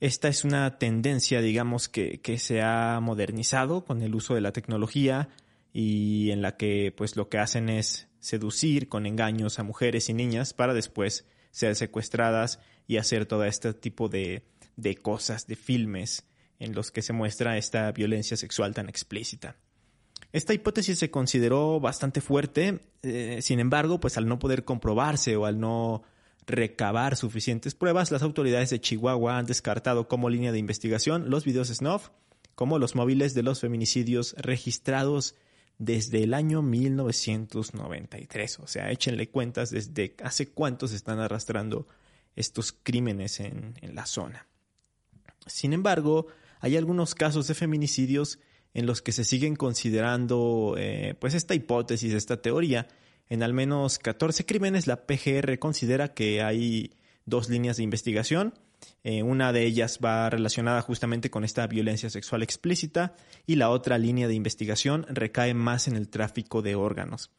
esta 0.00 0.28
es 0.28 0.44
una 0.44 0.78
tendencia, 0.78 1.40
digamos, 1.40 1.88
que, 1.88 2.20
que, 2.20 2.38
se 2.38 2.62
ha 2.62 3.00
modernizado 3.00 3.84
con 3.84 4.02
el 4.02 4.14
uso 4.14 4.34
de 4.34 4.40
la 4.40 4.52
tecnología 4.52 5.28
y 5.72 6.30
en 6.30 6.42
la 6.42 6.56
que 6.56 6.92
pues 6.96 7.16
lo 7.16 7.28
que 7.28 7.38
hacen 7.38 7.68
es 7.68 8.08
seducir 8.20 8.88
con 8.88 9.06
engaños 9.06 9.58
a 9.58 9.62
mujeres 9.62 10.08
y 10.08 10.14
niñas 10.14 10.52
para 10.52 10.74
después 10.74 11.26
ser 11.50 11.74
secuestradas 11.76 12.60
y 12.86 12.96
hacer 12.96 13.26
todo 13.26 13.44
este 13.44 13.74
tipo 13.74 14.08
de, 14.08 14.44
de 14.76 14.96
cosas, 14.96 15.46
de 15.46 15.56
filmes 15.56 16.24
en 16.58 16.74
los 16.74 16.90
que 16.90 17.02
se 17.02 17.12
muestra 17.12 17.56
esta 17.56 17.90
violencia 17.92 18.36
sexual 18.36 18.74
tan 18.74 18.88
explícita. 18.88 19.56
Esta 20.32 20.52
hipótesis 20.52 20.98
se 20.98 21.10
consideró 21.10 21.80
bastante 21.80 22.20
fuerte, 22.20 22.80
eh, 23.02 23.38
sin 23.40 23.60
embargo, 23.60 24.00
pues 24.00 24.18
al 24.18 24.26
no 24.26 24.38
poder 24.38 24.64
comprobarse 24.64 25.36
o 25.36 25.46
al 25.46 25.58
no 25.58 26.02
recabar 26.48 27.16
suficientes 27.16 27.74
pruebas, 27.74 28.10
las 28.10 28.22
autoridades 28.22 28.70
de 28.70 28.80
Chihuahua 28.80 29.38
han 29.38 29.46
descartado 29.46 30.08
como 30.08 30.30
línea 30.30 30.50
de 30.50 30.58
investigación 30.58 31.30
los 31.30 31.44
videos 31.44 31.68
snuff 31.68 32.08
como 32.54 32.80
los 32.80 32.96
móviles 32.96 33.34
de 33.34 33.44
los 33.44 33.60
feminicidios 33.60 34.34
registrados 34.36 35.36
desde 35.78 36.24
el 36.24 36.34
año 36.34 36.60
1993. 36.60 38.58
O 38.58 38.66
sea, 38.66 38.90
échenle 38.90 39.28
cuentas 39.28 39.70
desde 39.70 40.16
hace 40.24 40.48
cuántos 40.48 40.92
están 40.92 41.20
arrastrando 41.20 41.86
estos 42.34 42.72
crímenes 42.72 43.38
en, 43.38 43.74
en 43.80 43.94
la 43.94 44.06
zona. 44.06 44.48
Sin 45.46 45.72
embargo, 45.72 46.26
hay 46.58 46.76
algunos 46.76 47.14
casos 47.14 47.46
de 47.46 47.54
feminicidios 47.54 48.40
en 48.74 48.86
los 48.86 49.02
que 49.02 49.12
se 49.12 49.24
siguen 49.24 49.56
considerando 49.56 50.74
eh, 50.78 51.14
pues 51.18 51.34
esta 51.34 51.54
hipótesis, 51.54 52.12
esta 52.12 52.42
teoría. 52.42 52.88
En 53.28 53.42
al 53.42 53.52
menos 53.52 53.98
14 53.98 54.46
crímenes 54.46 54.86
la 54.86 55.06
PGR 55.06 55.58
considera 55.58 56.14
que 56.14 56.42
hay 56.42 56.92
dos 57.26 57.48
líneas 57.48 57.76
de 57.76 57.82
investigación. 57.82 58.54
Eh, 59.04 59.22
una 59.22 59.52
de 59.52 59.64
ellas 59.64 59.98
va 60.04 60.30
relacionada 60.30 60.82
justamente 60.82 61.30
con 61.30 61.44
esta 61.44 61.66
violencia 61.66 62.10
sexual 62.10 62.42
explícita 62.42 63.14
y 63.46 63.56
la 63.56 63.70
otra 63.70 63.98
línea 63.98 64.28
de 64.28 64.34
investigación 64.34 65.06
recae 65.08 65.54
más 65.54 65.88
en 65.88 65.96
el 65.96 66.08
tráfico 66.08 66.62
de 66.62 66.74
órganos. 66.74 67.30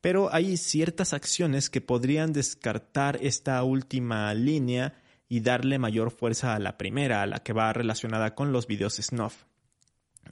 Pero 0.00 0.32
hay 0.34 0.58
ciertas 0.58 1.14
acciones 1.14 1.70
que 1.70 1.80
podrían 1.80 2.32
descartar 2.32 3.18
esta 3.22 3.62
última 3.62 4.34
línea 4.34 4.94
y 5.28 5.40
darle 5.40 5.78
mayor 5.78 6.10
fuerza 6.10 6.54
a 6.54 6.58
la 6.58 6.76
primera, 6.76 7.22
a 7.22 7.26
la 7.26 7.38
que 7.38 7.54
va 7.54 7.72
relacionada 7.72 8.34
con 8.34 8.52
los 8.52 8.66
videos 8.66 8.96
snuff. 8.96 9.44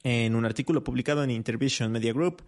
En 0.03 0.35
un 0.35 0.45
artículo 0.45 0.85
publicado 0.85 1.25
en 1.25 1.31
Intervision 1.31 1.91
Media 1.91 2.13
Group, 2.13 2.43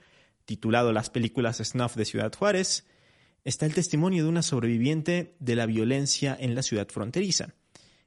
titulado 0.44 0.92
Las 0.92 1.10
películas 1.10 1.58
snuff 1.58 1.96
de 1.96 2.04
Ciudad 2.04 2.32
Juárez, 2.34 2.86
está 3.44 3.66
el 3.66 3.74
testimonio 3.74 4.24
de 4.24 4.28
una 4.28 4.42
sobreviviente 4.42 5.36
de 5.38 5.56
la 5.56 5.66
violencia 5.66 6.36
en 6.38 6.54
la 6.54 6.62
ciudad 6.62 6.88
fronteriza. 6.88 7.54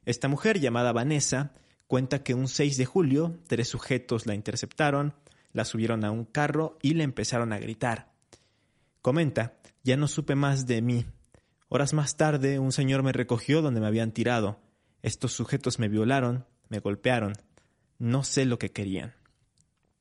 Esta 0.04 0.28
mujer, 0.28 0.60
llamada 0.60 0.92
Vanessa, 0.92 1.52
cuenta 1.86 2.22
que 2.22 2.34
un 2.34 2.48
6 2.48 2.76
de 2.76 2.86
julio 2.86 3.38
tres 3.46 3.68
sujetos 3.68 4.26
la 4.26 4.34
interceptaron, 4.34 5.14
la 5.52 5.64
subieron 5.64 6.04
a 6.04 6.10
un 6.10 6.24
carro 6.24 6.78
y 6.82 6.94
le 6.94 7.04
empezaron 7.04 7.52
a 7.52 7.58
gritar. 7.58 8.12
Comenta, 9.02 9.58
ya 9.84 9.96
no 9.96 10.08
supe 10.08 10.34
más 10.34 10.66
de 10.66 10.82
mí, 10.82 11.06
Horas 11.70 11.92
más 11.92 12.16
tarde, 12.16 12.58
un 12.58 12.72
señor 12.72 13.02
me 13.02 13.12
recogió 13.12 13.60
donde 13.60 13.80
me 13.80 13.86
habían 13.86 14.12
tirado. 14.12 14.58
Estos 15.02 15.34
sujetos 15.34 15.78
me 15.78 15.88
violaron, 15.88 16.46
me 16.70 16.78
golpearon. 16.78 17.34
No 17.98 18.24
sé 18.24 18.46
lo 18.46 18.58
que 18.58 18.72
querían. 18.72 19.14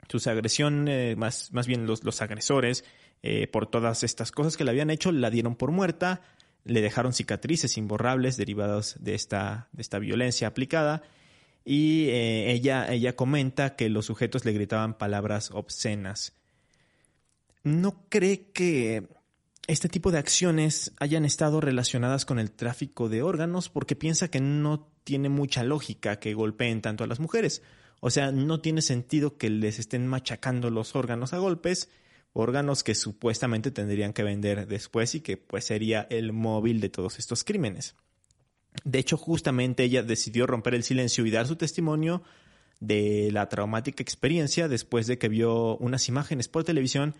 Sus 0.09 0.27
agresiones, 0.27 1.13
eh, 1.13 1.15
más, 1.15 1.51
más 1.53 1.67
bien 1.67 1.85
los, 1.85 2.03
los 2.03 2.21
agresores, 2.21 2.83
eh, 3.23 3.47
por 3.47 3.67
todas 3.67 4.03
estas 4.03 4.31
cosas 4.31 4.57
que 4.57 4.63
le 4.63 4.71
habían 4.71 4.89
hecho, 4.89 5.11
la 5.11 5.29
dieron 5.29 5.55
por 5.55 5.71
muerta, 5.71 6.21
le 6.63 6.81
dejaron 6.81 7.13
cicatrices 7.13 7.77
imborrables 7.77 8.37
derivadas 8.37 8.95
de 8.99 9.15
esta, 9.15 9.69
de 9.71 9.81
esta 9.81 9.99
violencia 9.99 10.47
aplicada. 10.47 11.03
Y 11.65 12.07
eh, 12.09 12.51
ella, 12.51 12.91
ella 12.91 13.15
comenta 13.15 13.75
que 13.75 13.89
los 13.89 14.05
sujetos 14.05 14.45
le 14.45 14.53
gritaban 14.53 14.97
palabras 14.97 15.51
obscenas. 15.51 16.33
¿No 17.63 18.05
cree 18.09 18.51
que 18.51 19.07
este 19.67 19.89
tipo 19.89 20.11
de 20.11 20.17
acciones 20.17 20.93
hayan 20.99 21.25
estado 21.25 21.59
relacionadas 21.59 22.25
con 22.25 22.39
el 22.39 22.51
tráfico 22.51 23.09
de 23.09 23.21
órganos 23.21 23.67
porque 23.67 23.97
piensa 23.97 24.29
que 24.29 24.39
no 24.39 24.87
tiene 25.03 25.29
mucha 25.29 25.63
lógica 25.63 26.19
que 26.19 26.33
golpeen 26.33 26.81
tanto 26.81 27.03
a 27.03 27.07
las 27.07 27.19
mujeres. 27.19 27.61
O 27.99 28.09
sea, 28.09 28.31
no 28.31 28.61
tiene 28.61 28.81
sentido 28.81 29.37
que 29.37 29.49
les 29.49 29.79
estén 29.79 30.07
machacando 30.07 30.69
los 30.69 30.95
órganos 30.95 31.33
a 31.33 31.39
golpes, 31.39 31.89
órganos 32.33 32.83
que 32.83 32.95
supuestamente 32.95 33.71
tendrían 33.71 34.13
que 34.13 34.23
vender 34.23 34.67
después 34.67 35.15
y 35.15 35.21
que 35.21 35.37
pues 35.37 35.65
sería 35.65 36.05
el 36.09 36.33
móvil 36.33 36.79
de 36.79 36.89
todos 36.89 37.17
estos 37.19 37.43
crímenes. 37.43 37.95
De 38.83 38.99
hecho, 38.99 39.17
justamente 39.17 39.83
ella 39.83 40.03
decidió 40.03 40.45
romper 40.45 40.75
el 40.75 40.83
silencio 40.83 41.25
y 41.25 41.31
dar 41.31 41.47
su 41.47 41.55
testimonio 41.55 42.21
de 42.79 43.29
la 43.31 43.49
traumática 43.49 44.03
experiencia 44.03 44.67
después 44.67 45.07
de 45.07 45.17
que 45.17 45.29
vio 45.29 45.77
unas 45.77 46.07
imágenes 46.09 46.47
por 46.47 46.63
televisión 46.63 47.15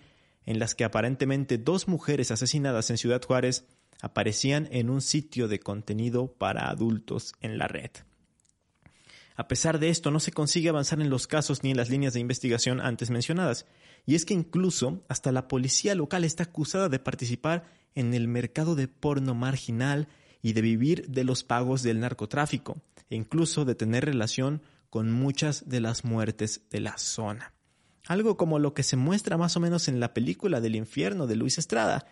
en 0.45 0.59
las 0.59 0.75
que 0.75 0.83
aparentemente 0.83 1.57
dos 1.57 1.87
mujeres 1.87 2.31
asesinadas 2.31 2.89
en 2.89 2.97
Ciudad 2.97 3.21
Juárez 3.23 3.65
aparecían 4.01 4.69
en 4.71 4.89
un 4.89 5.01
sitio 5.01 5.47
de 5.47 5.59
contenido 5.59 6.31
para 6.31 6.69
adultos 6.69 7.33
en 7.41 7.57
la 7.57 7.67
red. 7.67 7.89
A 9.37 9.47
pesar 9.47 9.77
de 9.77 9.89
esto, 9.89 10.09
no 10.09 10.19
se 10.19 10.31
consigue 10.31 10.69
avanzar 10.69 10.99
en 10.99 11.11
los 11.11 11.27
casos 11.27 11.61
ni 11.63 11.69
en 11.69 11.77
las 11.77 11.91
líneas 11.91 12.13
de 12.13 12.19
investigación 12.19 12.81
antes 12.81 13.11
mencionadas, 13.11 13.67
y 14.07 14.15
es 14.15 14.25
que 14.25 14.33
incluso 14.33 15.03
hasta 15.09 15.31
la 15.31 15.47
policía 15.47 15.93
local 15.93 16.23
está 16.23 16.43
acusada 16.43 16.89
de 16.89 16.97
participar 16.97 17.65
en 17.93 18.15
el 18.15 18.27
mercado 18.27 18.73
de 18.73 18.87
porno 18.87 19.35
marginal 19.35 20.07
y 20.41 20.53
de 20.53 20.61
vivir 20.61 21.07
de 21.07 21.23
los 21.23 21.43
pagos 21.43 21.83
del 21.83 21.99
narcotráfico, 21.99 22.81
e 23.11 23.15
incluso 23.15 23.63
de 23.63 23.75
tener 23.75 24.05
relación 24.05 24.63
con 24.89 25.11
muchas 25.11 25.69
de 25.69 25.81
las 25.81 26.03
muertes 26.03 26.61
de 26.71 26.79
la 26.79 26.97
zona. 26.97 27.53
Algo 28.07 28.37
como 28.37 28.57
lo 28.57 28.73
que 28.73 28.81
se 28.81 28.97
muestra 28.97 29.37
más 29.37 29.55
o 29.55 29.59
menos 29.59 29.87
en 29.87 29.99
la 29.99 30.15
película 30.15 30.61
del 30.61 30.75
infierno 30.75 31.27
de 31.27 31.35
Luis 31.35 31.59
Estrada, 31.59 32.07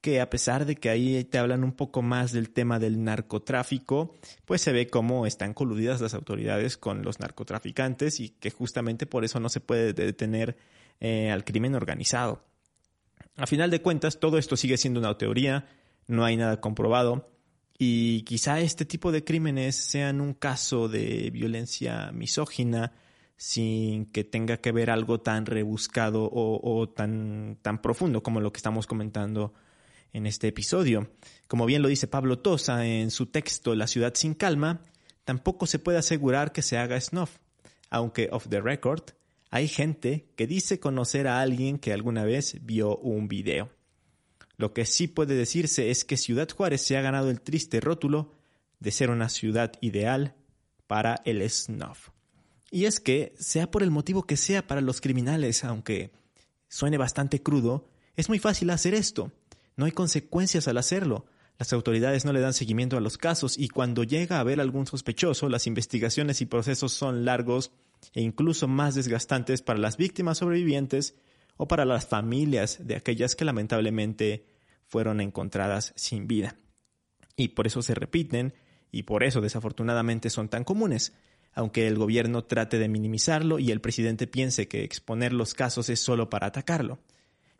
que 0.00 0.20
a 0.20 0.30
pesar 0.30 0.64
de 0.64 0.76
que 0.76 0.90
ahí 0.90 1.24
te 1.24 1.38
hablan 1.38 1.64
un 1.64 1.72
poco 1.72 2.02
más 2.02 2.32
del 2.32 2.50
tema 2.50 2.78
del 2.78 3.02
narcotráfico, 3.02 4.16
pues 4.44 4.62
se 4.62 4.72
ve 4.72 4.88
cómo 4.88 5.26
están 5.26 5.54
coludidas 5.54 6.00
las 6.00 6.14
autoridades 6.14 6.76
con 6.76 7.02
los 7.02 7.20
narcotraficantes 7.20 8.20
y 8.20 8.30
que 8.30 8.50
justamente 8.50 9.06
por 9.06 9.24
eso 9.24 9.40
no 9.40 9.48
se 9.48 9.60
puede 9.60 9.92
detener 9.92 10.56
eh, 11.00 11.30
al 11.30 11.44
crimen 11.44 11.74
organizado. 11.74 12.44
A 13.36 13.46
final 13.46 13.70
de 13.70 13.82
cuentas, 13.82 14.20
todo 14.20 14.38
esto 14.38 14.56
sigue 14.56 14.76
siendo 14.76 15.00
una 15.00 15.18
teoría, 15.18 15.66
no 16.06 16.24
hay 16.24 16.36
nada 16.36 16.60
comprobado 16.60 17.28
y 17.78 18.22
quizá 18.22 18.60
este 18.60 18.84
tipo 18.84 19.12
de 19.12 19.22
crímenes 19.22 19.76
sean 19.76 20.20
un 20.20 20.34
caso 20.34 20.88
de 20.88 21.30
violencia 21.30 22.10
misógina, 22.12 22.92
sin 23.36 24.06
que 24.06 24.24
tenga 24.24 24.56
que 24.56 24.72
ver 24.72 24.90
algo 24.90 25.20
tan 25.20 25.46
rebuscado 25.46 26.28
o, 26.32 26.88
tan, 26.88 27.56
tan 27.62 27.80
profundo 27.80 28.20
como 28.20 28.40
lo 28.40 28.52
que 28.52 28.56
estamos 28.56 28.88
comentando 28.88 29.54
en 30.12 30.26
este 30.26 30.48
episodio. 30.48 31.10
Como 31.46 31.66
bien 31.66 31.82
lo 31.82 31.88
dice 31.88 32.06
Pablo 32.06 32.38
Tosa 32.38 32.86
en 32.86 33.10
su 33.10 33.26
texto 33.26 33.74
La 33.74 33.86
ciudad 33.86 34.14
sin 34.14 34.34
calma, 34.34 34.82
tampoco 35.24 35.66
se 35.66 35.78
puede 35.78 35.98
asegurar 35.98 36.52
que 36.52 36.62
se 36.62 36.78
haga 36.78 37.00
snuff, 37.00 37.38
aunque 37.90 38.28
off 38.32 38.48
the 38.48 38.60
record 38.60 39.02
hay 39.50 39.68
gente 39.68 40.28
que 40.36 40.46
dice 40.46 40.78
conocer 40.78 41.26
a 41.26 41.40
alguien 41.40 41.78
que 41.78 41.92
alguna 41.92 42.24
vez 42.24 42.58
vio 42.62 42.96
un 42.98 43.28
video. 43.28 43.70
Lo 44.56 44.74
que 44.74 44.84
sí 44.84 45.08
puede 45.08 45.34
decirse 45.34 45.90
es 45.90 46.04
que 46.04 46.16
Ciudad 46.16 46.48
Juárez 46.50 46.82
se 46.82 46.96
ha 46.96 47.00
ganado 47.00 47.30
el 47.30 47.40
triste 47.40 47.80
rótulo 47.80 48.32
de 48.80 48.90
ser 48.90 49.10
una 49.10 49.28
ciudad 49.28 49.72
ideal 49.80 50.34
para 50.86 51.22
el 51.24 51.48
snuff. 51.48 52.10
Y 52.70 52.84
es 52.84 53.00
que, 53.00 53.34
sea 53.38 53.70
por 53.70 53.82
el 53.82 53.90
motivo 53.90 54.24
que 54.24 54.36
sea 54.36 54.66
para 54.66 54.82
los 54.82 55.00
criminales, 55.00 55.64
aunque 55.64 56.12
suene 56.68 56.98
bastante 56.98 57.42
crudo, 57.42 57.88
es 58.16 58.28
muy 58.28 58.38
fácil 58.38 58.68
hacer 58.70 58.94
esto. 58.94 59.32
No 59.78 59.84
hay 59.84 59.92
consecuencias 59.92 60.66
al 60.66 60.76
hacerlo. 60.76 61.26
Las 61.56 61.72
autoridades 61.72 62.24
no 62.24 62.32
le 62.32 62.40
dan 62.40 62.52
seguimiento 62.52 62.96
a 62.96 63.00
los 63.00 63.16
casos 63.16 63.56
y 63.56 63.68
cuando 63.68 64.02
llega 64.02 64.36
a 64.36 64.40
haber 64.40 64.60
algún 64.60 64.88
sospechoso, 64.88 65.48
las 65.48 65.68
investigaciones 65.68 66.40
y 66.40 66.46
procesos 66.46 66.92
son 66.92 67.24
largos 67.24 67.70
e 68.12 68.20
incluso 68.20 68.66
más 68.66 68.96
desgastantes 68.96 69.62
para 69.62 69.78
las 69.78 69.96
víctimas 69.96 70.38
sobrevivientes 70.38 71.14
o 71.56 71.68
para 71.68 71.84
las 71.84 72.08
familias 72.08 72.88
de 72.88 72.96
aquellas 72.96 73.36
que 73.36 73.44
lamentablemente 73.44 74.46
fueron 74.84 75.20
encontradas 75.20 75.92
sin 75.94 76.26
vida. 76.26 76.56
Y 77.36 77.50
por 77.50 77.68
eso 77.68 77.80
se 77.80 77.94
repiten 77.94 78.54
y 78.90 79.04
por 79.04 79.22
eso 79.22 79.40
desafortunadamente 79.40 80.28
son 80.28 80.48
tan 80.48 80.64
comunes, 80.64 81.12
aunque 81.52 81.86
el 81.86 81.98
gobierno 81.98 82.42
trate 82.42 82.80
de 82.80 82.88
minimizarlo 82.88 83.60
y 83.60 83.70
el 83.70 83.80
presidente 83.80 84.26
piense 84.26 84.66
que 84.66 84.82
exponer 84.82 85.32
los 85.32 85.54
casos 85.54 85.88
es 85.88 86.00
solo 86.00 86.28
para 86.28 86.48
atacarlo. 86.48 86.98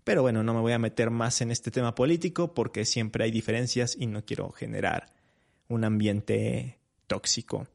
Pero 0.08 0.22
bueno, 0.22 0.42
no 0.42 0.54
me 0.54 0.60
voy 0.60 0.72
a 0.72 0.78
meter 0.78 1.10
más 1.10 1.42
en 1.42 1.50
este 1.50 1.70
tema 1.70 1.94
político 1.94 2.54
porque 2.54 2.86
siempre 2.86 3.24
hay 3.24 3.30
diferencias 3.30 3.94
y 3.94 4.06
no 4.06 4.24
quiero 4.24 4.50
generar 4.52 5.12
un 5.68 5.84
ambiente 5.84 6.78
tóxico. 7.06 7.68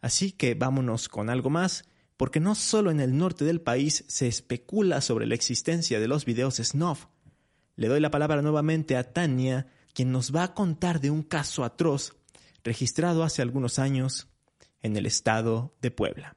Así 0.00 0.32
que 0.32 0.54
vámonos 0.54 1.08
con 1.08 1.30
algo 1.30 1.48
más, 1.48 1.84
porque 2.16 2.40
no 2.40 2.56
solo 2.56 2.90
en 2.90 2.98
el 2.98 3.16
norte 3.16 3.44
del 3.44 3.60
país 3.60 4.04
se 4.08 4.26
especula 4.26 5.00
sobre 5.00 5.26
la 5.26 5.36
existencia 5.36 6.00
de 6.00 6.08
los 6.08 6.24
videos 6.24 6.56
snuff. 6.56 7.06
Le 7.76 7.86
doy 7.86 8.00
la 8.00 8.10
palabra 8.10 8.42
nuevamente 8.42 8.96
a 8.96 9.12
Tania, 9.12 9.68
quien 9.94 10.10
nos 10.10 10.34
va 10.34 10.42
a 10.42 10.54
contar 10.54 11.00
de 11.00 11.12
un 11.12 11.22
caso 11.22 11.62
atroz 11.62 12.16
registrado 12.64 13.22
hace 13.22 13.42
algunos 13.42 13.78
años 13.78 14.26
en 14.82 14.96
el 14.96 15.06
estado 15.06 15.76
de 15.80 15.92
Puebla. 15.92 16.36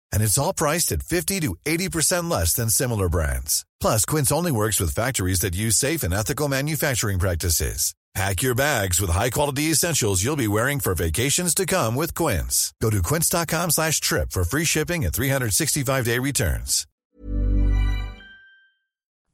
and 0.11 0.23
it's 0.23 0.37
all 0.37 0.53
priced 0.53 0.91
at 0.91 1.03
50 1.03 1.41
to 1.41 1.55
80% 1.65 2.29
less 2.31 2.53
than 2.53 2.69
similar 2.69 3.09
brands. 3.09 3.65
Plus, 3.79 4.05
Quince 4.05 4.31
only 4.31 4.51
works 4.51 4.79
with 4.79 4.95
factories 4.95 5.41
that 5.41 5.55
use 5.55 5.75
safe 5.75 6.03
and 6.03 6.13
ethical 6.13 6.47
manufacturing 6.47 7.19
practices. 7.19 7.93
Pack 8.15 8.41
your 8.41 8.55
bags 8.55 8.99
with 8.99 9.09
high-quality 9.09 9.71
essentials 9.71 10.23
you'll 10.23 10.35
be 10.35 10.47
wearing 10.47 10.79
for 10.79 10.93
vacations 10.93 11.53
to 11.53 11.65
come 11.65 11.95
with 11.95 12.13
Quince. 12.13 12.73
Go 12.81 12.89
to 12.89 13.01
quince.com/trip 13.01 14.31
for 14.31 14.43
free 14.43 14.65
shipping 14.65 15.05
and 15.05 15.13
365-day 15.13 16.19
returns. 16.19 16.87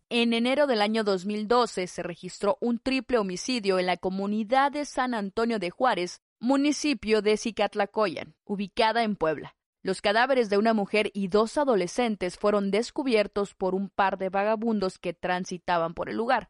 En 0.10 0.31
enero 0.31 0.67
del 0.67 0.81
año 0.81 1.03
2012 1.03 1.86
se 1.88 2.01
registró 2.01 2.57
un 2.62 2.79
triple 2.79 3.17
homicidio 3.17 3.77
en 3.77 3.88
la 3.88 3.98
comunidad 3.98 4.72
de 4.72 4.86
San 4.86 5.13
Antonio 5.13 5.60
de 5.60 5.69
Juárez, 5.69 6.22
municipio 6.39 7.22
de 7.22 7.36
Cicatlacoyan, 7.36 8.34
ubicada 8.46 9.03
en 9.03 9.17
Puebla. 9.17 9.57
Los 9.88 10.01
cadáveres 10.01 10.50
de 10.50 10.58
una 10.58 10.74
mujer 10.74 11.12
y 11.13 11.29
dos 11.29 11.58
adolescentes 11.58 12.38
fueron 12.38 12.72
descubiertos 12.72 13.53
por 13.53 13.74
un 13.74 13.88
par 13.88 14.17
de 14.17 14.27
vagabundos 14.27 15.00
que 15.00 15.14
transitaban 15.14 15.94
por 15.94 16.09
el 16.09 16.18
lugar. 16.18 16.50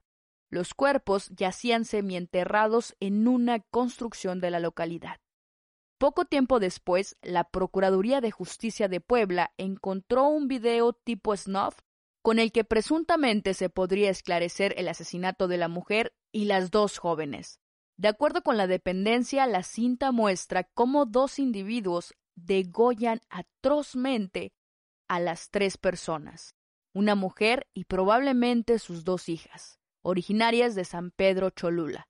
Los 0.49 0.73
cuerpos 0.73 1.29
yacían 1.29 1.85
semienterrados 1.85 2.95
en 2.99 3.27
una 3.27 3.59
construcción 3.59 4.41
de 4.41 4.49
la 4.49 4.59
localidad. 4.59 5.19
Poco 5.99 6.25
tiempo 6.25 6.59
después, 6.59 7.15
la 7.21 7.43
Procuraduría 7.43 8.21
de 8.21 8.31
Justicia 8.31 8.87
de 8.87 9.01
Puebla 9.01 9.53
encontró 9.57 10.27
un 10.29 10.47
video 10.47 10.93
tipo 10.93 11.37
snuff 11.37 11.77
con 12.23 12.39
el 12.39 12.51
que 12.51 12.63
presuntamente 12.63 13.53
se 13.53 13.69
podría 13.69 14.09
esclarecer 14.09 14.73
el 14.79 14.87
asesinato 14.87 15.47
de 15.47 15.57
la 15.57 15.67
mujer 15.67 16.15
y 16.31 16.45
las 16.45 16.71
dos 16.71 16.97
jóvenes. 16.97 17.59
De 17.97 18.07
acuerdo 18.07 18.41
con 18.41 18.57
la 18.57 18.65
dependencia, 18.65 19.45
la 19.45 19.61
cinta 19.61 20.11
muestra 20.11 20.63
cómo 20.63 21.05
dos 21.05 21.37
individuos 21.37 22.15
degollan 22.37 23.19
atrozmente 23.29 24.53
a 25.07 25.19
las 25.19 25.49
tres 25.49 25.77
personas, 25.77 26.55
una 26.93 27.15
mujer 27.15 27.67
y 27.73 27.85
probablemente 27.85 28.79
sus 28.79 29.03
dos 29.03 29.27
hijas, 29.27 29.79
originarias 30.01 30.75
de 30.75 30.85
San 30.85 31.11
Pedro 31.11 31.49
Cholula. 31.49 32.07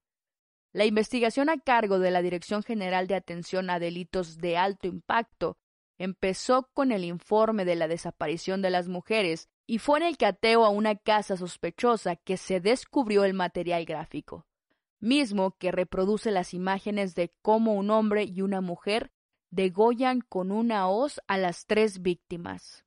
La 0.73 0.85
investigación 0.85 1.49
a 1.49 1.57
cargo 1.57 1.97
de 1.97 2.11
la 2.11 2.21
Dirección 2.21 2.61
General 2.61 3.07
de 3.07 3.15
Atención 3.15 3.69
a 3.69 3.79
Delitos 3.79 4.37
de 4.37 4.57
Alto 4.57 4.87
Impacto 4.87 5.57
empezó 5.97 6.69
con 6.73 6.91
el 6.91 7.03
informe 7.03 7.65
de 7.65 7.75
la 7.75 7.87
desaparición 7.87 8.61
de 8.61 8.69
las 8.69 8.87
mujeres 8.87 9.49
y 9.65 9.79
fue 9.79 9.99
en 9.99 10.05
el 10.05 10.17
cateo 10.17 10.65
a 10.65 10.69
una 10.69 10.95
casa 10.95 11.37
sospechosa 11.37 12.15
que 12.15 12.37
se 12.37 12.59
descubrió 12.59 13.23
el 13.23 13.33
material 13.33 13.85
gráfico, 13.85 14.45
mismo 14.99 15.55
que 15.57 15.71
reproduce 15.71 16.31
las 16.31 16.53
imágenes 16.53 17.15
de 17.15 17.33
cómo 17.41 17.73
un 17.73 17.89
hombre 17.89 18.25
y 18.25 18.41
una 18.41 18.61
mujer 18.61 19.11
degollan 19.49 20.21
con 20.21 20.51
una 20.51 20.87
hoz 20.87 21.21
a 21.27 21.37
las 21.37 21.65
tres 21.65 22.01
víctimas. 22.01 22.85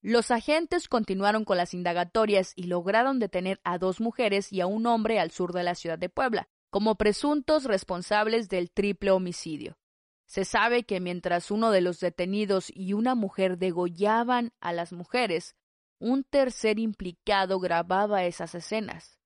Los 0.00 0.30
agentes 0.30 0.88
continuaron 0.88 1.44
con 1.44 1.56
las 1.56 1.72
indagatorias 1.72 2.52
y 2.56 2.64
lograron 2.64 3.18
detener 3.18 3.60
a 3.64 3.78
dos 3.78 4.00
mujeres 4.00 4.52
y 4.52 4.60
a 4.60 4.66
un 4.66 4.86
hombre 4.86 5.18
al 5.18 5.30
sur 5.30 5.52
de 5.52 5.62
la 5.62 5.74
ciudad 5.74 5.98
de 5.98 6.10
Puebla, 6.10 6.48
como 6.70 6.96
presuntos 6.96 7.64
responsables 7.64 8.48
del 8.48 8.70
triple 8.70 9.12
homicidio. 9.12 9.78
Se 10.26 10.44
sabe 10.44 10.84
que 10.84 11.00
mientras 11.00 11.50
uno 11.50 11.70
de 11.70 11.80
los 11.80 12.00
detenidos 12.00 12.70
y 12.74 12.92
una 12.92 13.14
mujer 13.14 13.58
degollaban 13.58 14.52
a 14.60 14.72
las 14.72 14.92
mujeres, 14.92 15.54
un 15.98 16.24
tercer 16.24 16.78
implicado 16.78 17.58
grababa 17.58 18.24
esas 18.24 18.54
escenas. 18.54 19.18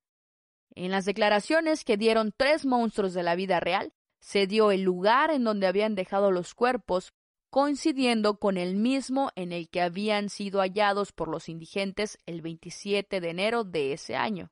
En 0.75 0.91
las 0.91 1.05
declaraciones 1.05 1.83
que 1.83 1.97
dieron 1.97 2.33
tres 2.35 2.65
monstruos 2.65 3.13
de 3.13 3.23
la 3.23 3.35
vida 3.35 3.59
real, 3.59 3.91
se 4.19 4.47
dio 4.47 4.71
el 4.71 4.81
lugar 4.81 5.31
en 5.31 5.43
donde 5.43 5.67
habían 5.67 5.95
dejado 5.95 6.31
los 6.31 6.53
cuerpos, 6.53 7.13
coincidiendo 7.49 8.39
con 8.39 8.57
el 8.57 8.75
mismo 8.75 9.31
en 9.35 9.51
el 9.51 9.69
que 9.69 9.81
habían 9.81 10.29
sido 10.29 10.59
hallados 10.59 11.11
por 11.11 11.27
los 11.27 11.49
indigentes 11.49 12.17
el 12.25 12.41
27 12.41 13.21
de 13.21 13.29
enero 13.29 13.63
de 13.63 13.93
ese 13.93 14.15
año. 14.15 14.51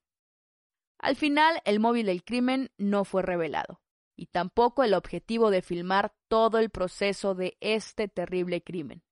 Al 0.99 1.15
final, 1.15 1.61
el 1.65 1.79
móvil 1.79 2.07
del 2.07 2.23
crimen 2.23 2.71
no 2.77 3.05
fue 3.05 3.21
revelado, 3.21 3.81
y 4.15 4.27
tampoco 4.27 4.83
el 4.83 4.95
objetivo 4.95 5.51
de 5.51 5.61
filmar 5.61 6.15
todo 6.27 6.57
el 6.57 6.71
proceso 6.71 7.35
de 7.35 7.55
este 7.61 8.07
terrible 8.07 8.63
crimen. 8.63 9.03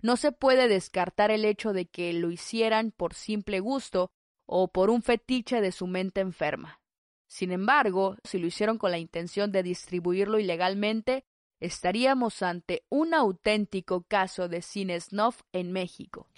No 0.00 0.16
se 0.16 0.32
puede 0.32 0.68
descartar 0.68 1.30
el 1.30 1.44
hecho 1.44 1.72
de 1.72 1.86
que 1.86 2.12
lo 2.14 2.30
hicieran 2.30 2.90
por 2.90 3.12
simple 3.14 3.60
gusto 3.60 4.10
o 4.46 4.68
por 4.68 4.88
un 4.88 5.02
fetiche 5.02 5.60
de 5.60 5.72
su 5.72 5.86
mente 5.86 6.20
enferma. 6.20 6.80
Sin 7.26 7.52
embargo, 7.52 8.16
si 8.24 8.38
lo 8.38 8.46
hicieron 8.46 8.78
con 8.78 8.90
la 8.90 8.98
intención 8.98 9.52
de 9.52 9.62
distribuirlo 9.62 10.38
ilegalmente, 10.38 11.24
estaríamos 11.60 12.42
ante 12.42 12.84
un 12.88 13.14
auténtico 13.14 14.02
caso 14.02 14.48
de 14.48 14.62
cine 14.62 15.00
snuff 15.00 15.40
en 15.52 15.72
México. 15.72 16.28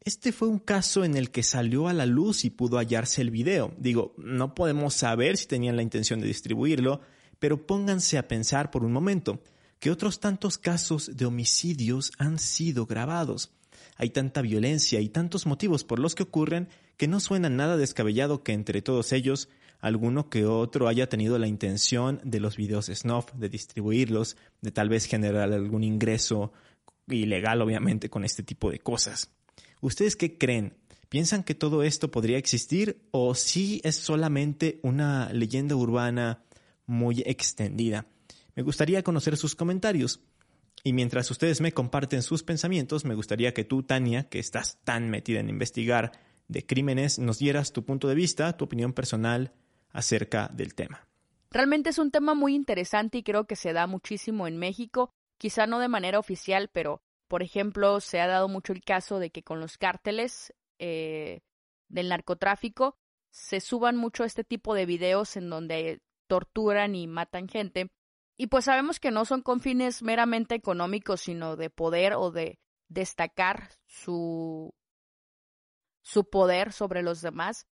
Este 0.00 0.32
fue 0.32 0.48
un 0.48 0.58
caso 0.58 1.04
en 1.04 1.16
el 1.16 1.30
que 1.30 1.42
salió 1.42 1.88
a 1.88 1.92
la 1.92 2.06
luz 2.06 2.44
y 2.44 2.50
pudo 2.50 2.78
hallarse 2.78 3.20
el 3.20 3.30
video. 3.30 3.74
Digo, 3.78 4.14
no 4.16 4.54
podemos 4.54 4.94
saber 4.94 5.36
si 5.36 5.46
tenían 5.46 5.76
la 5.76 5.82
intención 5.82 6.20
de 6.20 6.26
distribuirlo, 6.26 7.00
pero 7.38 7.66
pónganse 7.66 8.16
a 8.16 8.26
pensar 8.26 8.70
por 8.70 8.84
un 8.84 8.92
momento 8.92 9.42
que 9.78 9.90
otros 9.90 10.18
tantos 10.18 10.58
casos 10.58 11.16
de 11.16 11.26
homicidios 11.26 12.12
han 12.18 12.38
sido 12.38 12.86
grabados. 12.86 13.52
Hay 13.96 14.10
tanta 14.10 14.42
violencia 14.42 15.00
y 15.00 15.08
tantos 15.08 15.46
motivos 15.46 15.84
por 15.84 15.98
los 15.98 16.14
que 16.14 16.22
ocurren 16.22 16.68
que 16.96 17.08
no 17.08 17.20
suena 17.20 17.48
nada 17.48 17.76
descabellado 17.76 18.42
que 18.42 18.52
entre 18.52 18.82
todos 18.82 19.12
ellos 19.12 19.48
alguno 19.80 20.28
que 20.28 20.44
otro 20.44 20.88
haya 20.88 21.08
tenido 21.08 21.38
la 21.38 21.46
intención 21.46 22.20
de 22.24 22.40
los 22.40 22.56
videos 22.56 22.86
snuff, 22.86 23.32
de 23.34 23.48
distribuirlos, 23.48 24.36
de 24.60 24.72
tal 24.72 24.88
vez 24.88 25.06
generar 25.06 25.52
algún 25.52 25.84
ingreso 25.84 26.52
ilegal, 27.06 27.62
obviamente, 27.62 28.10
con 28.10 28.24
este 28.24 28.42
tipo 28.42 28.70
de 28.70 28.80
cosas. 28.80 29.30
¿Ustedes 29.80 30.16
qué 30.16 30.36
creen? 30.36 30.74
¿Piensan 31.08 31.42
que 31.42 31.54
todo 31.54 31.82
esto 31.82 32.10
podría 32.10 32.38
existir 32.38 33.00
o 33.12 33.34
si 33.34 33.80
es 33.84 33.96
solamente 33.96 34.78
una 34.82 35.32
leyenda 35.32 35.74
urbana 35.74 36.42
muy 36.86 37.22
extendida? 37.24 38.06
Me 38.54 38.62
gustaría 38.62 39.02
conocer 39.02 39.36
sus 39.36 39.54
comentarios. 39.54 40.20
Y 40.84 40.92
mientras 40.92 41.30
ustedes 41.30 41.60
me 41.60 41.72
comparten 41.72 42.22
sus 42.22 42.42
pensamientos, 42.42 43.04
me 43.04 43.14
gustaría 43.14 43.54
que 43.54 43.64
tú, 43.64 43.82
Tania, 43.82 44.28
que 44.28 44.38
estás 44.38 44.78
tan 44.84 45.10
metida 45.10 45.40
en 45.40 45.48
investigar 45.48 46.12
de 46.46 46.64
crímenes, 46.64 47.18
nos 47.18 47.38
dieras 47.38 47.72
tu 47.72 47.84
punto 47.84 48.08
de 48.08 48.14
vista, 48.14 48.56
tu 48.56 48.64
opinión 48.64 48.92
personal 48.92 49.52
acerca 49.92 50.48
del 50.52 50.74
tema. 50.74 51.06
Realmente 51.50 51.90
es 51.90 51.98
un 51.98 52.10
tema 52.10 52.34
muy 52.34 52.54
interesante 52.54 53.18
y 53.18 53.22
creo 53.22 53.46
que 53.46 53.56
se 53.56 53.72
da 53.72 53.86
muchísimo 53.86 54.46
en 54.46 54.58
México, 54.58 55.10
quizá 55.38 55.66
no 55.66 55.78
de 55.78 55.88
manera 55.88 56.18
oficial, 56.18 56.68
pero 56.72 57.00
por 57.26 57.42
ejemplo 57.42 58.00
se 58.00 58.20
ha 58.20 58.26
dado 58.26 58.48
mucho 58.48 58.72
el 58.72 58.82
caso 58.82 59.18
de 59.18 59.30
que 59.30 59.42
con 59.42 59.60
los 59.60 59.78
cárteles 59.78 60.52
eh, 60.78 61.40
del 61.88 62.08
narcotráfico 62.08 62.96
se 63.30 63.60
suban 63.60 63.96
mucho 63.96 64.24
este 64.24 64.44
tipo 64.44 64.74
de 64.74 64.86
videos 64.86 65.36
en 65.36 65.48
donde 65.48 66.00
torturan 66.26 66.94
y 66.94 67.06
matan 67.06 67.48
gente. 67.48 67.90
Y 68.36 68.48
pues 68.48 68.66
sabemos 68.66 69.00
que 69.00 69.10
no 69.10 69.24
son 69.24 69.42
con 69.42 69.60
fines 69.60 70.02
meramente 70.02 70.54
económicos, 70.54 71.22
sino 71.22 71.56
de 71.56 71.70
poder 71.70 72.14
o 72.14 72.30
de 72.30 72.58
destacar 72.88 73.70
su, 73.86 74.74
su 76.02 76.28
poder 76.28 76.72
sobre 76.72 77.02
los 77.02 77.20
demás. 77.20 77.66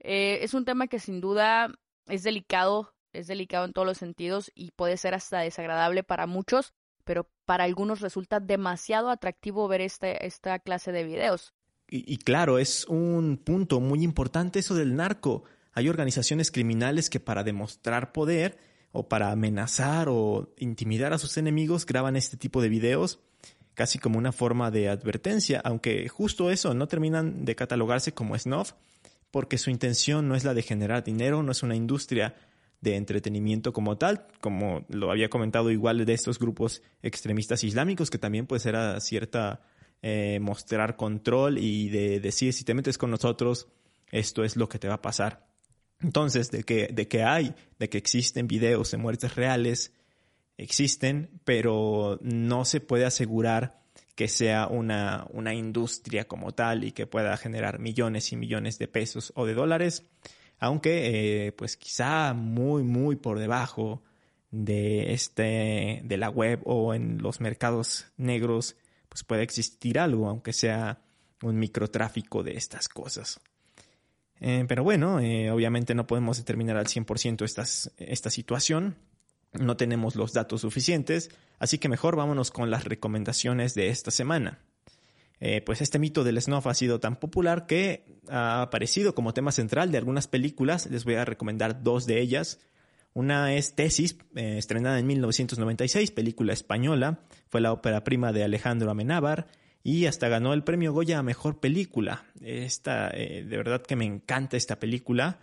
Eh, 0.00 0.40
es 0.42 0.54
un 0.54 0.64
tema 0.64 0.86
que 0.86 0.98
sin 0.98 1.20
duda 1.20 1.72
es 2.06 2.22
delicado, 2.22 2.94
es 3.12 3.26
delicado 3.26 3.64
en 3.64 3.72
todos 3.72 3.86
los 3.86 3.98
sentidos 3.98 4.50
y 4.54 4.70
puede 4.72 4.96
ser 4.96 5.14
hasta 5.14 5.40
desagradable 5.40 6.02
para 6.02 6.26
muchos, 6.26 6.74
pero 7.04 7.28
para 7.44 7.64
algunos 7.64 8.00
resulta 8.00 8.40
demasiado 8.40 9.10
atractivo 9.10 9.68
ver 9.68 9.80
este, 9.80 10.26
esta 10.26 10.58
clase 10.58 10.92
de 10.92 11.04
videos. 11.04 11.54
Y, 11.88 12.16
claro, 12.16 12.58
es 12.58 12.84
un 12.86 13.36
punto 13.36 13.78
muy 13.78 14.02
importante 14.02 14.58
eso 14.58 14.74
del 14.74 14.96
narco. 14.96 15.44
Hay 15.72 15.88
organizaciones 15.88 16.50
criminales 16.50 17.08
que 17.08 17.20
para 17.20 17.44
demostrar 17.44 18.10
poder 18.10 18.58
o 18.90 19.08
para 19.08 19.30
amenazar 19.30 20.08
o 20.08 20.52
intimidar 20.58 21.12
a 21.12 21.18
sus 21.18 21.36
enemigos 21.36 21.86
graban 21.86 22.16
este 22.16 22.36
tipo 22.36 22.60
de 22.60 22.70
videos 22.70 23.20
casi 23.74 23.98
como 23.98 24.18
una 24.18 24.32
forma 24.32 24.70
de 24.70 24.88
advertencia, 24.88 25.60
aunque 25.62 26.08
justo 26.08 26.50
eso 26.50 26.72
no 26.72 26.88
terminan 26.88 27.44
de 27.44 27.54
catalogarse 27.54 28.12
como 28.12 28.36
snuff, 28.36 28.72
porque 29.30 29.58
su 29.58 29.70
intención 29.70 30.28
no 30.28 30.34
es 30.34 30.44
la 30.44 30.54
de 30.54 30.62
generar 30.62 31.04
dinero, 31.04 31.42
no 31.42 31.52
es 31.52 31.62
una 31.62 31.76
industria 31.76 32.34
de 32.80 32.96
entretenimiento 32.96 33.72
como 33.72 33.96
tal, 33.98 34.26
como 34.40 34.84
lo 34.88 35.10
había 35.10 35.28
comentado 35.28 35.70
igual 35.70 36.04
de 36.04 36.12
estos 36.12 36.38
grupos 36.38 36.82
extremistas 37.02 37.64
islámicos, 37.64 38.10
que 38.10 38.18
también 38.18 38.46
puede 38.46 38.60
ser 38.60 38.76
a 38.76 39.00
cierta 39.00 39.60
eh, 40.02 40.38
mostrar 40.40 40.96
control 40.96 41.58
y 41.58 41.88
de 41.88 42.20
decir 42.20 42.52
si 42.52 42.64
te 42.64 42.74
metes 42.74 42.98
con 42.98 43.10
nosotros, 43.10 43.68
esto 44.10 44.44
es 44.44 44.56
lo 44.56 44.68
que 44.68 44.78
te 44.78 44.88
va 44.88 44.94
a 44.94 45.02
pasar. 45.02 45.46
Entonces, 46.00 46.50
de 46.50 46.62
que, 46.62 46.88
de 46.92 47.08
que 47.08 47.22
hay, 47.22 47.54
de 47.78 47.88
que 47.88 47.98
existen 47.98 48.46
videos 48.46 48.90
de 48.90 48.98
muertes 48.98 49.34
reales, 49.34 49.94
existen, 50.58 51.40
pero 51.44 52.18
no 52.22 52.64
se 52.64 52.80
puede 52.80 53.06
asegurar 53.06 53.82
que 54.16 54.28
sea 54.28 54.66
una, 54.66 55.26
una 55.30 55.54
industria 55.54 56.26
como 56.26 56.52
tal 56.52 56.84
y 56.84 56.92
que 56.92 57.06
pueda 57.06 57.36
generar 57.36 57.78
millones 57.78 58.32
y 58.32 58.36
millones 58.36 58.78
de 58.78 58.88
pesos 58.88 59.30
o 59.36 59.44
de 59.44 59.52
dólares, 59.52 60.06
aunque 60.58 61.46
eh, 61.46 61.52
pues 61.52 61.76
quizá 61.76 62.32
muy 62.32 62.82
muy 62.82 63.16
por 63.16 63.38
debajo 63.38 64.02
de 64.50 65.12
este 65.12 66.00
de 66.02 66.16
la 66.16 66.30
web 66.30 66.62
o 66.64 66.94
en 66.94 67.18
los 67.18 67.42
mercados 67.42 68.06
negros 68.16 68.76
pues 69.10 69.22
puede 69.22 69.42
existir 69.42 69.98
algo 69.98 70.28
aunque 70.30 70.54
sea 70.54 70.98
un 71.42 71.58
microtráfico 71.58 72.42
de 72.42 72.56
estas 72.56 72.88
cosas. 72.88 73.38
Eh, 74.40 74.64
pero 74.66 74.82
bueno 74.82 75.20
eh, 75.20 75.50
obviamente 75.50 75.94
no 75.94 76.06
podemos 76.06 76.38
determinar 76.38 76.78
al 76.78 76.86
100% 76.86 77.44
estas, 77.44 77.92
esta 77.98 78.30
situación 78.30 78.96
no 79.58 79.76
tenemos 79.76 80.16
los 80.16 80.32
datos 80.32 80.62
suficientes, 80.62 81.30
así 81.58 81.78
que 81.78 81.88
mejor 81.88 82.16
vámonos 82.16 82.50
con 82.50 82.70
las 82.70 82.84
recomendaciones 82.84 83.74
de 83.74 83.88
esta 83.88 84.10
semana. 84.10 84.60
Eh, 85.38 85.60
pues 85.60 85.82
este 85.82 85.98
mito 85.98 86.24
del 86.24 86.40
snuff 86.40 86.66
ha 86.66 86.74
sido 86.74 86.98
tan 86.98 87.16
popular 87.16 87.66
que 87.66 88.04
ha 88.28 88.62
aparecido 88.62 89.14
como 89.14 89.34
tema 89.34 89.52
central 89.52 89.92
de 89.92 89.98
algunas 89.98 90.28
películas. 90.28 90.86
Les 90.90 91.04
voy 91.04 91.14
a 91.14 91.24
recomendar 91.24 91.82
dos 91.82 92.06
de 92.06 92.20
ellas. 92.20 92.58
Una 93.12 93.54
es 93.54 93.74
Tesis, 93.74 94.16
eh, 94.34 94.56
estrenada 94.58 94.98
en 94.98 95.06
1996, 95.06 96.10
película 96.10 96.52
española. 96.52 97.20
Fue 97.48 97.60
la 97.60 97.72
ópera 97.72 98.04
prima 98.04 98.32
de 98.32 98.44
Alejandro 98.44 98.90
Amenábar 98.90 99.46
y 99.82 100.06
hasta 100.06 100.28
ganó 100.28 100.52
el 100.52 100.64
premio 100.64 100.92
Goya 100.92 101.18
a 101.18 101.22
Mejor 101.22 101.60
Película. 101.60 102.24
Esta, 102.42 103.10
eh, 103.10 103.44
de 103.44 103.56
verdad 103.56 103.82
que 103.82 103.96
me 103.96 104.04
encanta 104.04 104.56
esta 104.56 104.78
película. 104.78 105.38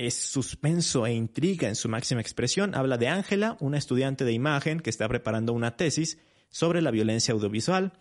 Es 0.00 0.14
suspenso 0.14 1.06
e 1.06 1.12
intriga 1.12 1.68
en 1.68 1.74
su 1.74 1.86
máxima 1.86 2.22
expresión. 2.22 2.74
Habla 2.74 2.96
de 2.96 3.08
Ángela, 3.08 3.58
una 3.60 3.76
estudiante 3.76 4.24
de 4.24 4.32
imagen 4.32 4.80
que 4.80 4.88
está 4.88 5.06
preparando 5.06 5.52
una 5.52 5.76
tesis 5.76 6.16
sobre 6.48 6.80
la 6.80 6.90
violencia 6.90 7.34
audiovisual 7.34 7.92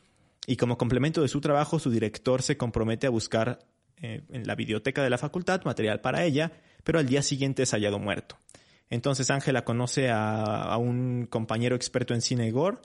y 0.48 0.56
como 0.56 0.78
complemento 0.78 1.22
de 1.22 1.28
su 1.28 1.42
trabajo 1.42 1.78
su 1.78 1.92
director 1.92 2.42
se 2.42 2.56
compromete 2.56 3.06
a 3.06 3.10
buscar 3.10 3.60
eh, 3.98 4.22
en 4.30 4.48
la 4.48 4.56
biblioteca 4.56 5.04
de 5.04 5.10
la 5.10 5.18
facultad 5.18 5.66
material 5.66 6.00
para 6.00 6.24
ella, 6.24 6.54
pero 6.86 7.00
al 7.00 7.06
día 7.06 7.22
siguiente 7.22 7.64
es 7.64 7.72
hallado 7.72 8.00
muerto. 8.00 8.38
Entonces 8.90 9.30
Ángela 9.30 9.66
conoce 9.66 10.10
a, 10.10 10.78
un 10.78 11.28
compañero 11.30 11.76
experto 11.76 12.14
en 12.14 12.22
cine 12.22 12.50
gore 12.52 12.78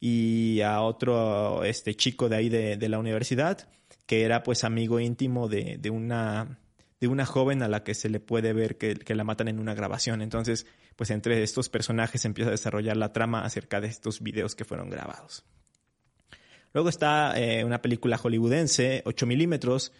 y 0.00 0.62
a 0.62 0.80
otro 0.80 1.64
este 1.64 1.96
chico 1.96 2.30
de 2.30 2.36
ahí 2.36 2.48
de, 2.48 2.88
la 2.88 2.98
universidad 2.98 3.68
que 4.06 4.22
era 4.22 4.42
pues 4.42 4.64
amigo 4.64 5.00
íntimo 5.00 5.48
de, 5.48 5.76
de 5.78 5.90
una 5.90 6.63
de 7.04 7.08
una 7.08 7.26
joven 7.26 7.62
a 7.62 7.68
la 7.68 7.84
que 7.84 7.92
se 7.92 8.08
le 8.08 8.18
puede 8.18 8.54
ver 8.54 8.78
que, 8.78 9.14
la 9.14 9.24
matan 9.24 9.48
en 9.48 9.58
una 9.58 9.74
grabación. 9.74 10.22
Entonces, 10.22 10.66
pues 10.96 11.10
entre 11.10 11.42
estos 11.42 11.68
personajes 11.68 12.24
empieza 12.24 12.48
a 12.48 12.52
desarrollar 12.52 12.96
la 12.96 13.12
trama 13.12 13.44
acerca 13.44 13.82
de 13.82 13.88
estos 13.88 14.22
videos 14.22 14.54
que 14.54 14.64
fueron 14.64 14.88
grabados. 14.88 15.44
Luego 16.72 16.88
está 16.88 17.38
eh, 17.38 17.62
una 17.62 17.82
película 17.82 18.16
hollywoodense, 18.16 19.02
8 19.04 19.26
milímetros, 19.26 19.92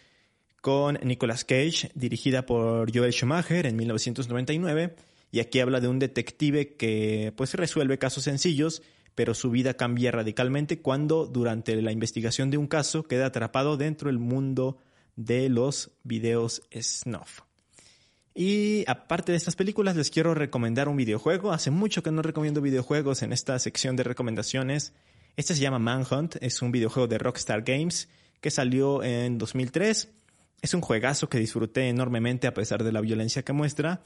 con 0.63 0.99
Nicolas 1.03 1.45
Cage, 1.45 1.91
dirigida 1.95 2.47
por 2.47 2.91
Joel 2.91 3.13
Schumacher 3.13 3.67
en 3.67 3.77
1999. 3.77 4.97
Y 5.31 5.41
aquí 5.41 5.61
habla 5.61 5.81
de 5.81 5.89
un 5.89 5.99
detective 5.99 6.75
que 6.75 7.35
pues 7.37 7.53
resuelve 7.53 7.99
casos 7.99 8.25
sencillos, 8.25 8.83
pero 9.15 9.35
su 9.35 9.51
vida 9.51 9.75
cambia 9.75 10.11
radicalmente 10.11 10.81
cuando 10.81 11.27
durante 11.27 11.81
la 11.83 11.93
investigación 11.93 12.51
de 12.51 12.57
un 12.57 12.67
caso 12.67 13.03
queda 13.03 13.27
atrapado 13.27 13.77
dentro 13.77 14.09
del 14.09 14.19
mundo 14.19 14.79
de 15.17 15.49
los 15.49 15.91
videos 16.03 16.63
snuff. 16.81 17.41
Y 18.35 18.85
aparte 18.89 19.33
de 19.33 19.39
estas 19.39 19.55
películas, 19.55 19.95
les 19.95 20.11
quiero 20.11 20.35
recomendar 20.35 20.89
un 20.89 20.97
videojuego. 20.97 21.53
Hace 21.53 21.71
mucho 21.71 22.03
que 22.03 22.11
no 22.11 22.21
recomiendo 22.21 22.61
videojuegos 22.61 23.23
en 23.23 23.33
esta 23.33 23.59
sección 23.61 23.95
de 23.95 24.03
recomendaciones. 24.03 24.93
Este 25.37 25.55
se 25.55 25.61
llama 25.61 25.79
Manhunt, 25.79 26.37
es 26.41 26.61
un 26.63 26.73
videojuego 26.73 27.07
de 27.07 27.19
Rockstar 27.19 27.63
Games 27.63 28.09
que 28.41 28.51
salió 28.51 29.03
en 29.03 29.39
2003. 29.39 30.09
Es 30.63 30.75
un 30.75 30.81
juegazo 30.81 31.29
que 31.29 31.39
disfruté 31.39 31.89
enormemente 31.89 32.47
a 32.47 32.55
pesar 32.55 32.83
de 32.83 32.93
la 32.93 33.01
violencia 33.01 33.45
que 33.45 33.53
muestra 33.53 34.03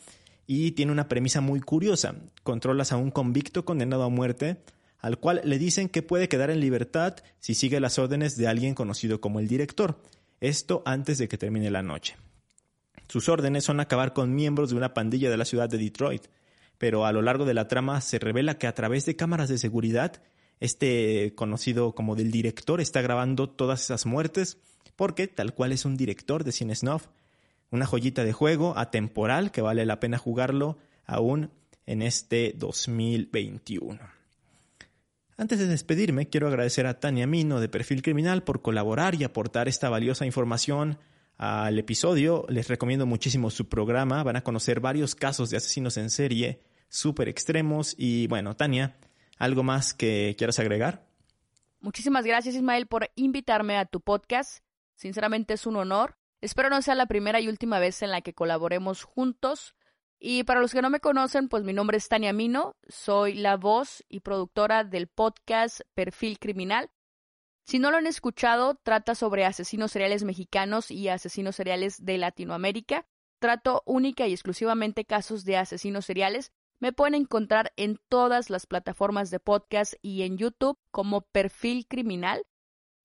y 0.46 0.72
tiene 0.72 0.92
una 0.92 1.08
premisa 1.08 1.40
muy 1.40 1.60
curiosa. 1.60 2.14
Controlas 2.42 2.92
a 2.92 2.96
un 2.96 3.10
convicto 3.10 3.64
condenado 3.64 4.02
a 4.02 4.08
muerte 4.10 4.58
al 4.98 5.18
cual 5.18 5.40
le 5.44 5.58
dicen 5.58 5.88
que 5.88 6.02
puede 6.02 6.28
quedar 6.28 6.50
en 6.50 6.60
libertad 6.60 7.16
si 7.38 7.54
sigue 7.54 7.80
las 7.80 7.98
órdenes 7.98 8.36
de 8.36 8.48
alguien 8.48 8.74
conocido 8.74 9.20
como 9.20 9.40
el 9.40 9.48
director. 9.48 10.00
Esto 10.40 10.82
antes 10.84 11.18
de 11.18 11.28
que 11.28 11.38
termine 11.38 11.70
la 11.70 11.82
noche. 11.82 12.16
Sus 13.08 13.28
órdenes 13.28 13.64
son 13.64 13.80
acabar 13.80 14.12
con 14.12 14.34
miembros 14.34 14.70
de 14.70 14.76
una 14.76 14.94
pandilla 14.94 15.30
de 15.30 15.36
la 15.36 15.44
ciudad 15.44 15.68
de 15.68 15.78
Detroit, 15.78 16.26
pero 16.76 17.06
a 17.06 17.12
lo 17.12 17.22
largo 17.22 17.44
de 17.44 17.54
la 17.54 17.66
trama 17.66 18.00
se 18.00 18.18
revela 18.18 18.58
que 18.58 18.66
a 18.66 18.74
través 18.74 19.06
de 19.06 19.16
cámaras 19.16 19.48
de 19.48 19.58
seguridad, 19.58 20.22
este 20.60 21.32
conocido 21.34 21.94
como 21.94 22.16
del 22.16 22.30
director 22.30 22.80
está 22.80 23.00
grabando 23.00 23.48
todas 23.48 23.82
esas 23.82 24.06
muertes, 24.06 24.58
porque 24.94 25.26
tal 25.26 25.54
cual 25.54 25.72
es 25.72 25.84
un 25.84 25.96
director 25.96 26.44
de 26.44 26.52
cine 26.52 26.74
snuff, 26.74 27.06
una 27.70 27.86
joyita 27.86 28.24
de 28.24 28.32
juego 28.32 28.76
atemporal 28.76 29.50
que 29.50 29.62
vale 29.62 29.86
la 29.86 30.00
pena 30.00 30.18
jugarlo 30.18 30.78
aún 31.04 31.50
en 31.86 32.02
este 32.02 32.54
2021. 32.56 34.17
Antes 35.40 35.60
de 35.60 35.68
despedirme, 35.68 36.28
quiero 36.28 36.48
agradecer 36.48 36.84
a 36.88 36.98
Tania 36.98 37.28
Mino 37.28 37.60
de 37.60 37.68
Perfil 37.68 38.02
Criminal 38.02 38.42
por 38.42 38.60
colaborar 38.60 39.14
y 39.14 39.22
aportar 39.22 39.68
esta 39.68 39.88
valiosa 39.88 40.26
información 40.26 40.98
al 41.36 41.78
episodio. 41.78 42.44
Les 42.48 42.66
recomiendo 42.66 43.06
muchísimo 43.06 43.48
su 43.50 43.68
programa. 43.68 44.24
Van 44.24 44.34
a 44.34 44.42
conocer 44.42 44.80
varios 44.80 45.14
casos 45.14 45.48
de 45.50 45.58
asesinos 45.58 45.96
en 45.96 46.10
serie 46.10 46.60
súper 46.88 47.28
extremos. 47.28 47.94
Y 47.96 48.26
bueno, 48.26 48.56
Tania, 48.56 48.96
¿algo 49.38 49.62
más 49.62 49.94
que 49.94 50.34
quieras 50.36 50.58
agregar? 50.58 51.06
Muchísimas 51.78 52.24
gracias, 52.24 52.56
Ismael, 52.56 52.88
por 52.88 53.08
invitarme 53.14 53.76
a 53.76 53.84
tu 53.84 54.00
podcast. 54.00 54.64
Sinceramente 54.96 55.54
es 55.54 55.66
un 55.68 55.76
honor. 55.76 56.16
Espero 56.40 56.68
no 56.68 56.82
sea 56.82 56.96
la 56.96 57.06
primera 57.06 57.40
y 57.40 57.46
última 57.46 57.78
vez 57.78 58.02
en 58.02 58.10
la 58.10 58.22
que 58.22 58.34
colaboremos 58.34 59.04
juntos. 59.04 59.76
Y 60.20 60.42
para 60.42 60.60
los 60.60 60.72
que 60.72 60.82
no 60.82 60.90
me 60.90 61.00
conocen, 61.00 61.48
pues 61.48 61.62
mi 61.62 61.72
nombre 61.72 61.96
es 61.96 62.08
Tania 62.08 62.32
Mino, 62.32 62.76
soy 62.88 63.34
la 63.34 63.56
voz 63.56 64.04
y 64.08 64.20
productora 64.20 64.82
del 64.82 65.06
podcast 65.06 65.82
Perfil 65.94 66.40
Criminal. 66.40 66.90
Si 67.64 67.78
no 67.78 67.90
lo 67.90 67.98
han 67.98 68.06
escuchado, 68.06 68.74
trata 68.82 69.14
sobre 69.14 69.44
asesinos 69.44 69.92
seriales 69.92 70.24
mexicanos 70.24 70.90
y 70.90 71.08
asesinos 71.08 71.54
seriales 71.54 72.04
de 72.04 72.18
Latinoamérica. 72.18 73.06
Trato 73.38 73.82
única 73.86 74.26
y 74.26 74.32
exclusivamente 74.32 75.04
casos 75.04 75.44
de 75.44 75.56
asesinos 75.56 76.04
seriales. 76.04 76.50
Me 76.80 76.92
pueden 76.92 77.14
encontrar 77.14 77.72
en 77.76 78.00
todas 78.08 78.50
las 78.50 78.66
plataformas 78.66 79.30
de 79.30 79.38
podcast 79.38 79.94
y 80.02 80.22
en 80.22 80.36
YouTube 80.36 80.78
como 80.90 81.20
Perfil 81.20 81.86
Criminal. 81.86 82.42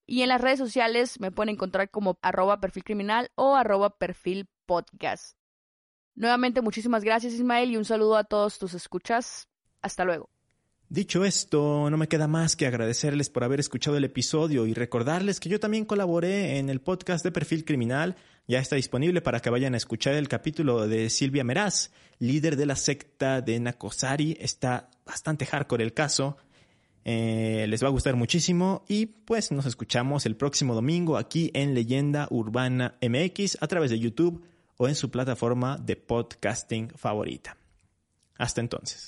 Y 0.07 0.23
en 0.23 0.29
las 0.29 0.41
redes 0.41 0.59
sociales 0.59 1.19
me 1.19 1.31
pueden 1.31 1.53
encontrar 1.53 1.91
como 1.91 2.17
arroba 2.21 2.59
perfil 2.59 2.83
criminal 2.83 3.31
o 3.35 3.55
arroba 3.55 3.97
perfil 3.97 4.49
podcast. 4.65 5.37
Nuevamente, 6.15 6.61
muchísimas 6.61 7.03
gracias 7.03 7.33
Ismael 7.33 7.71
y 7.71 7.77
un 7.77 7.85
saludo 7.85 8.17
a 8.17 8.23
todos 8.23 8.59
tus 8.59 8.73
escuchas. 8.73 9.47
Hasta 9.81 10.05
luego. 10.05 10.29
Dicho 10.89 11.25
esto, 11.25 11.89
no 11.89 11.97
me 11.97 12.07
queda 12.07 12.27
más 12.27 12.55
que 12.55 12.67
agradecerles 12.67 13.29
por 13.31 13.43
haber 13.43 13.59
escuchado 13.59 13.97
el 13.97 14.03
episodio 14.03 14.67
y 14.67 14.75
recordarles 14.75 15.39
que 15.39 15.49
yo 15.49 15.59
también 15.59 15.85
colaboré 15.85 16.59
en 16.59 16.69
el 16.69 16.81
podcast 16.81 17.23
de 17.23 17.31
Perfil 17.31 17.65
Criminal. 17.65 18.15
Ya 18.47 18.59
está 18.59 18.75
disponible 18.75 19.21
para 19.21 19.39
que 19.39 19.49
vayan 19.49 19.73
a 19.73 19.77
escuchar 19.77 20.13
el 20.13 20.27
capítulo 20.27 20.87
de 20.87 21.09
Silvia 21.09 21.43
Meraz, 21.43 21.91
líder 22.19 22.57
de 22.57 22.67
la 22.67 22.75
secta 22.75 23.41
de 23.41 23.59
Nakosari. 23.59 24.37
Está 24.39 24.91
bastante 25.03 25.47
hardcore 25.47 25.83
el 25.83 25.93
caso. 25.93 26.37
Eh, 27.05 27.65
les 27.67 27.83
va 27.83 27.87
a 27.87 27.91
gustar 27.91 28.15
muchísimo 28.15 28.85
y 28.87 29.07
pues 29.07 29.51
nos 29.51 29.65
escuchamos 29.65 30.27
el 30.27 30.35
próximo 30.35 30.75
domingo 30.75 31.17
aquí 31.17 31.49
en 31.55 31.73
Leyenda 31.73 32.27
Urbana 32.29 32.99
MX 33.01 33.57
a 33.61 33.67
través 33.67 33.89
de 33.89 33.99
YouTube 33.99 34.43
o 34.83 34.87
en 34.89 34.95
su 34.95 35.09
plataforma 35.09 35.77
de 35.77 35.95
podcasting 35.95 36.89
favorita. 36.89 37.55
Hasta 38.37 38.59
entonces. 38.59 39.07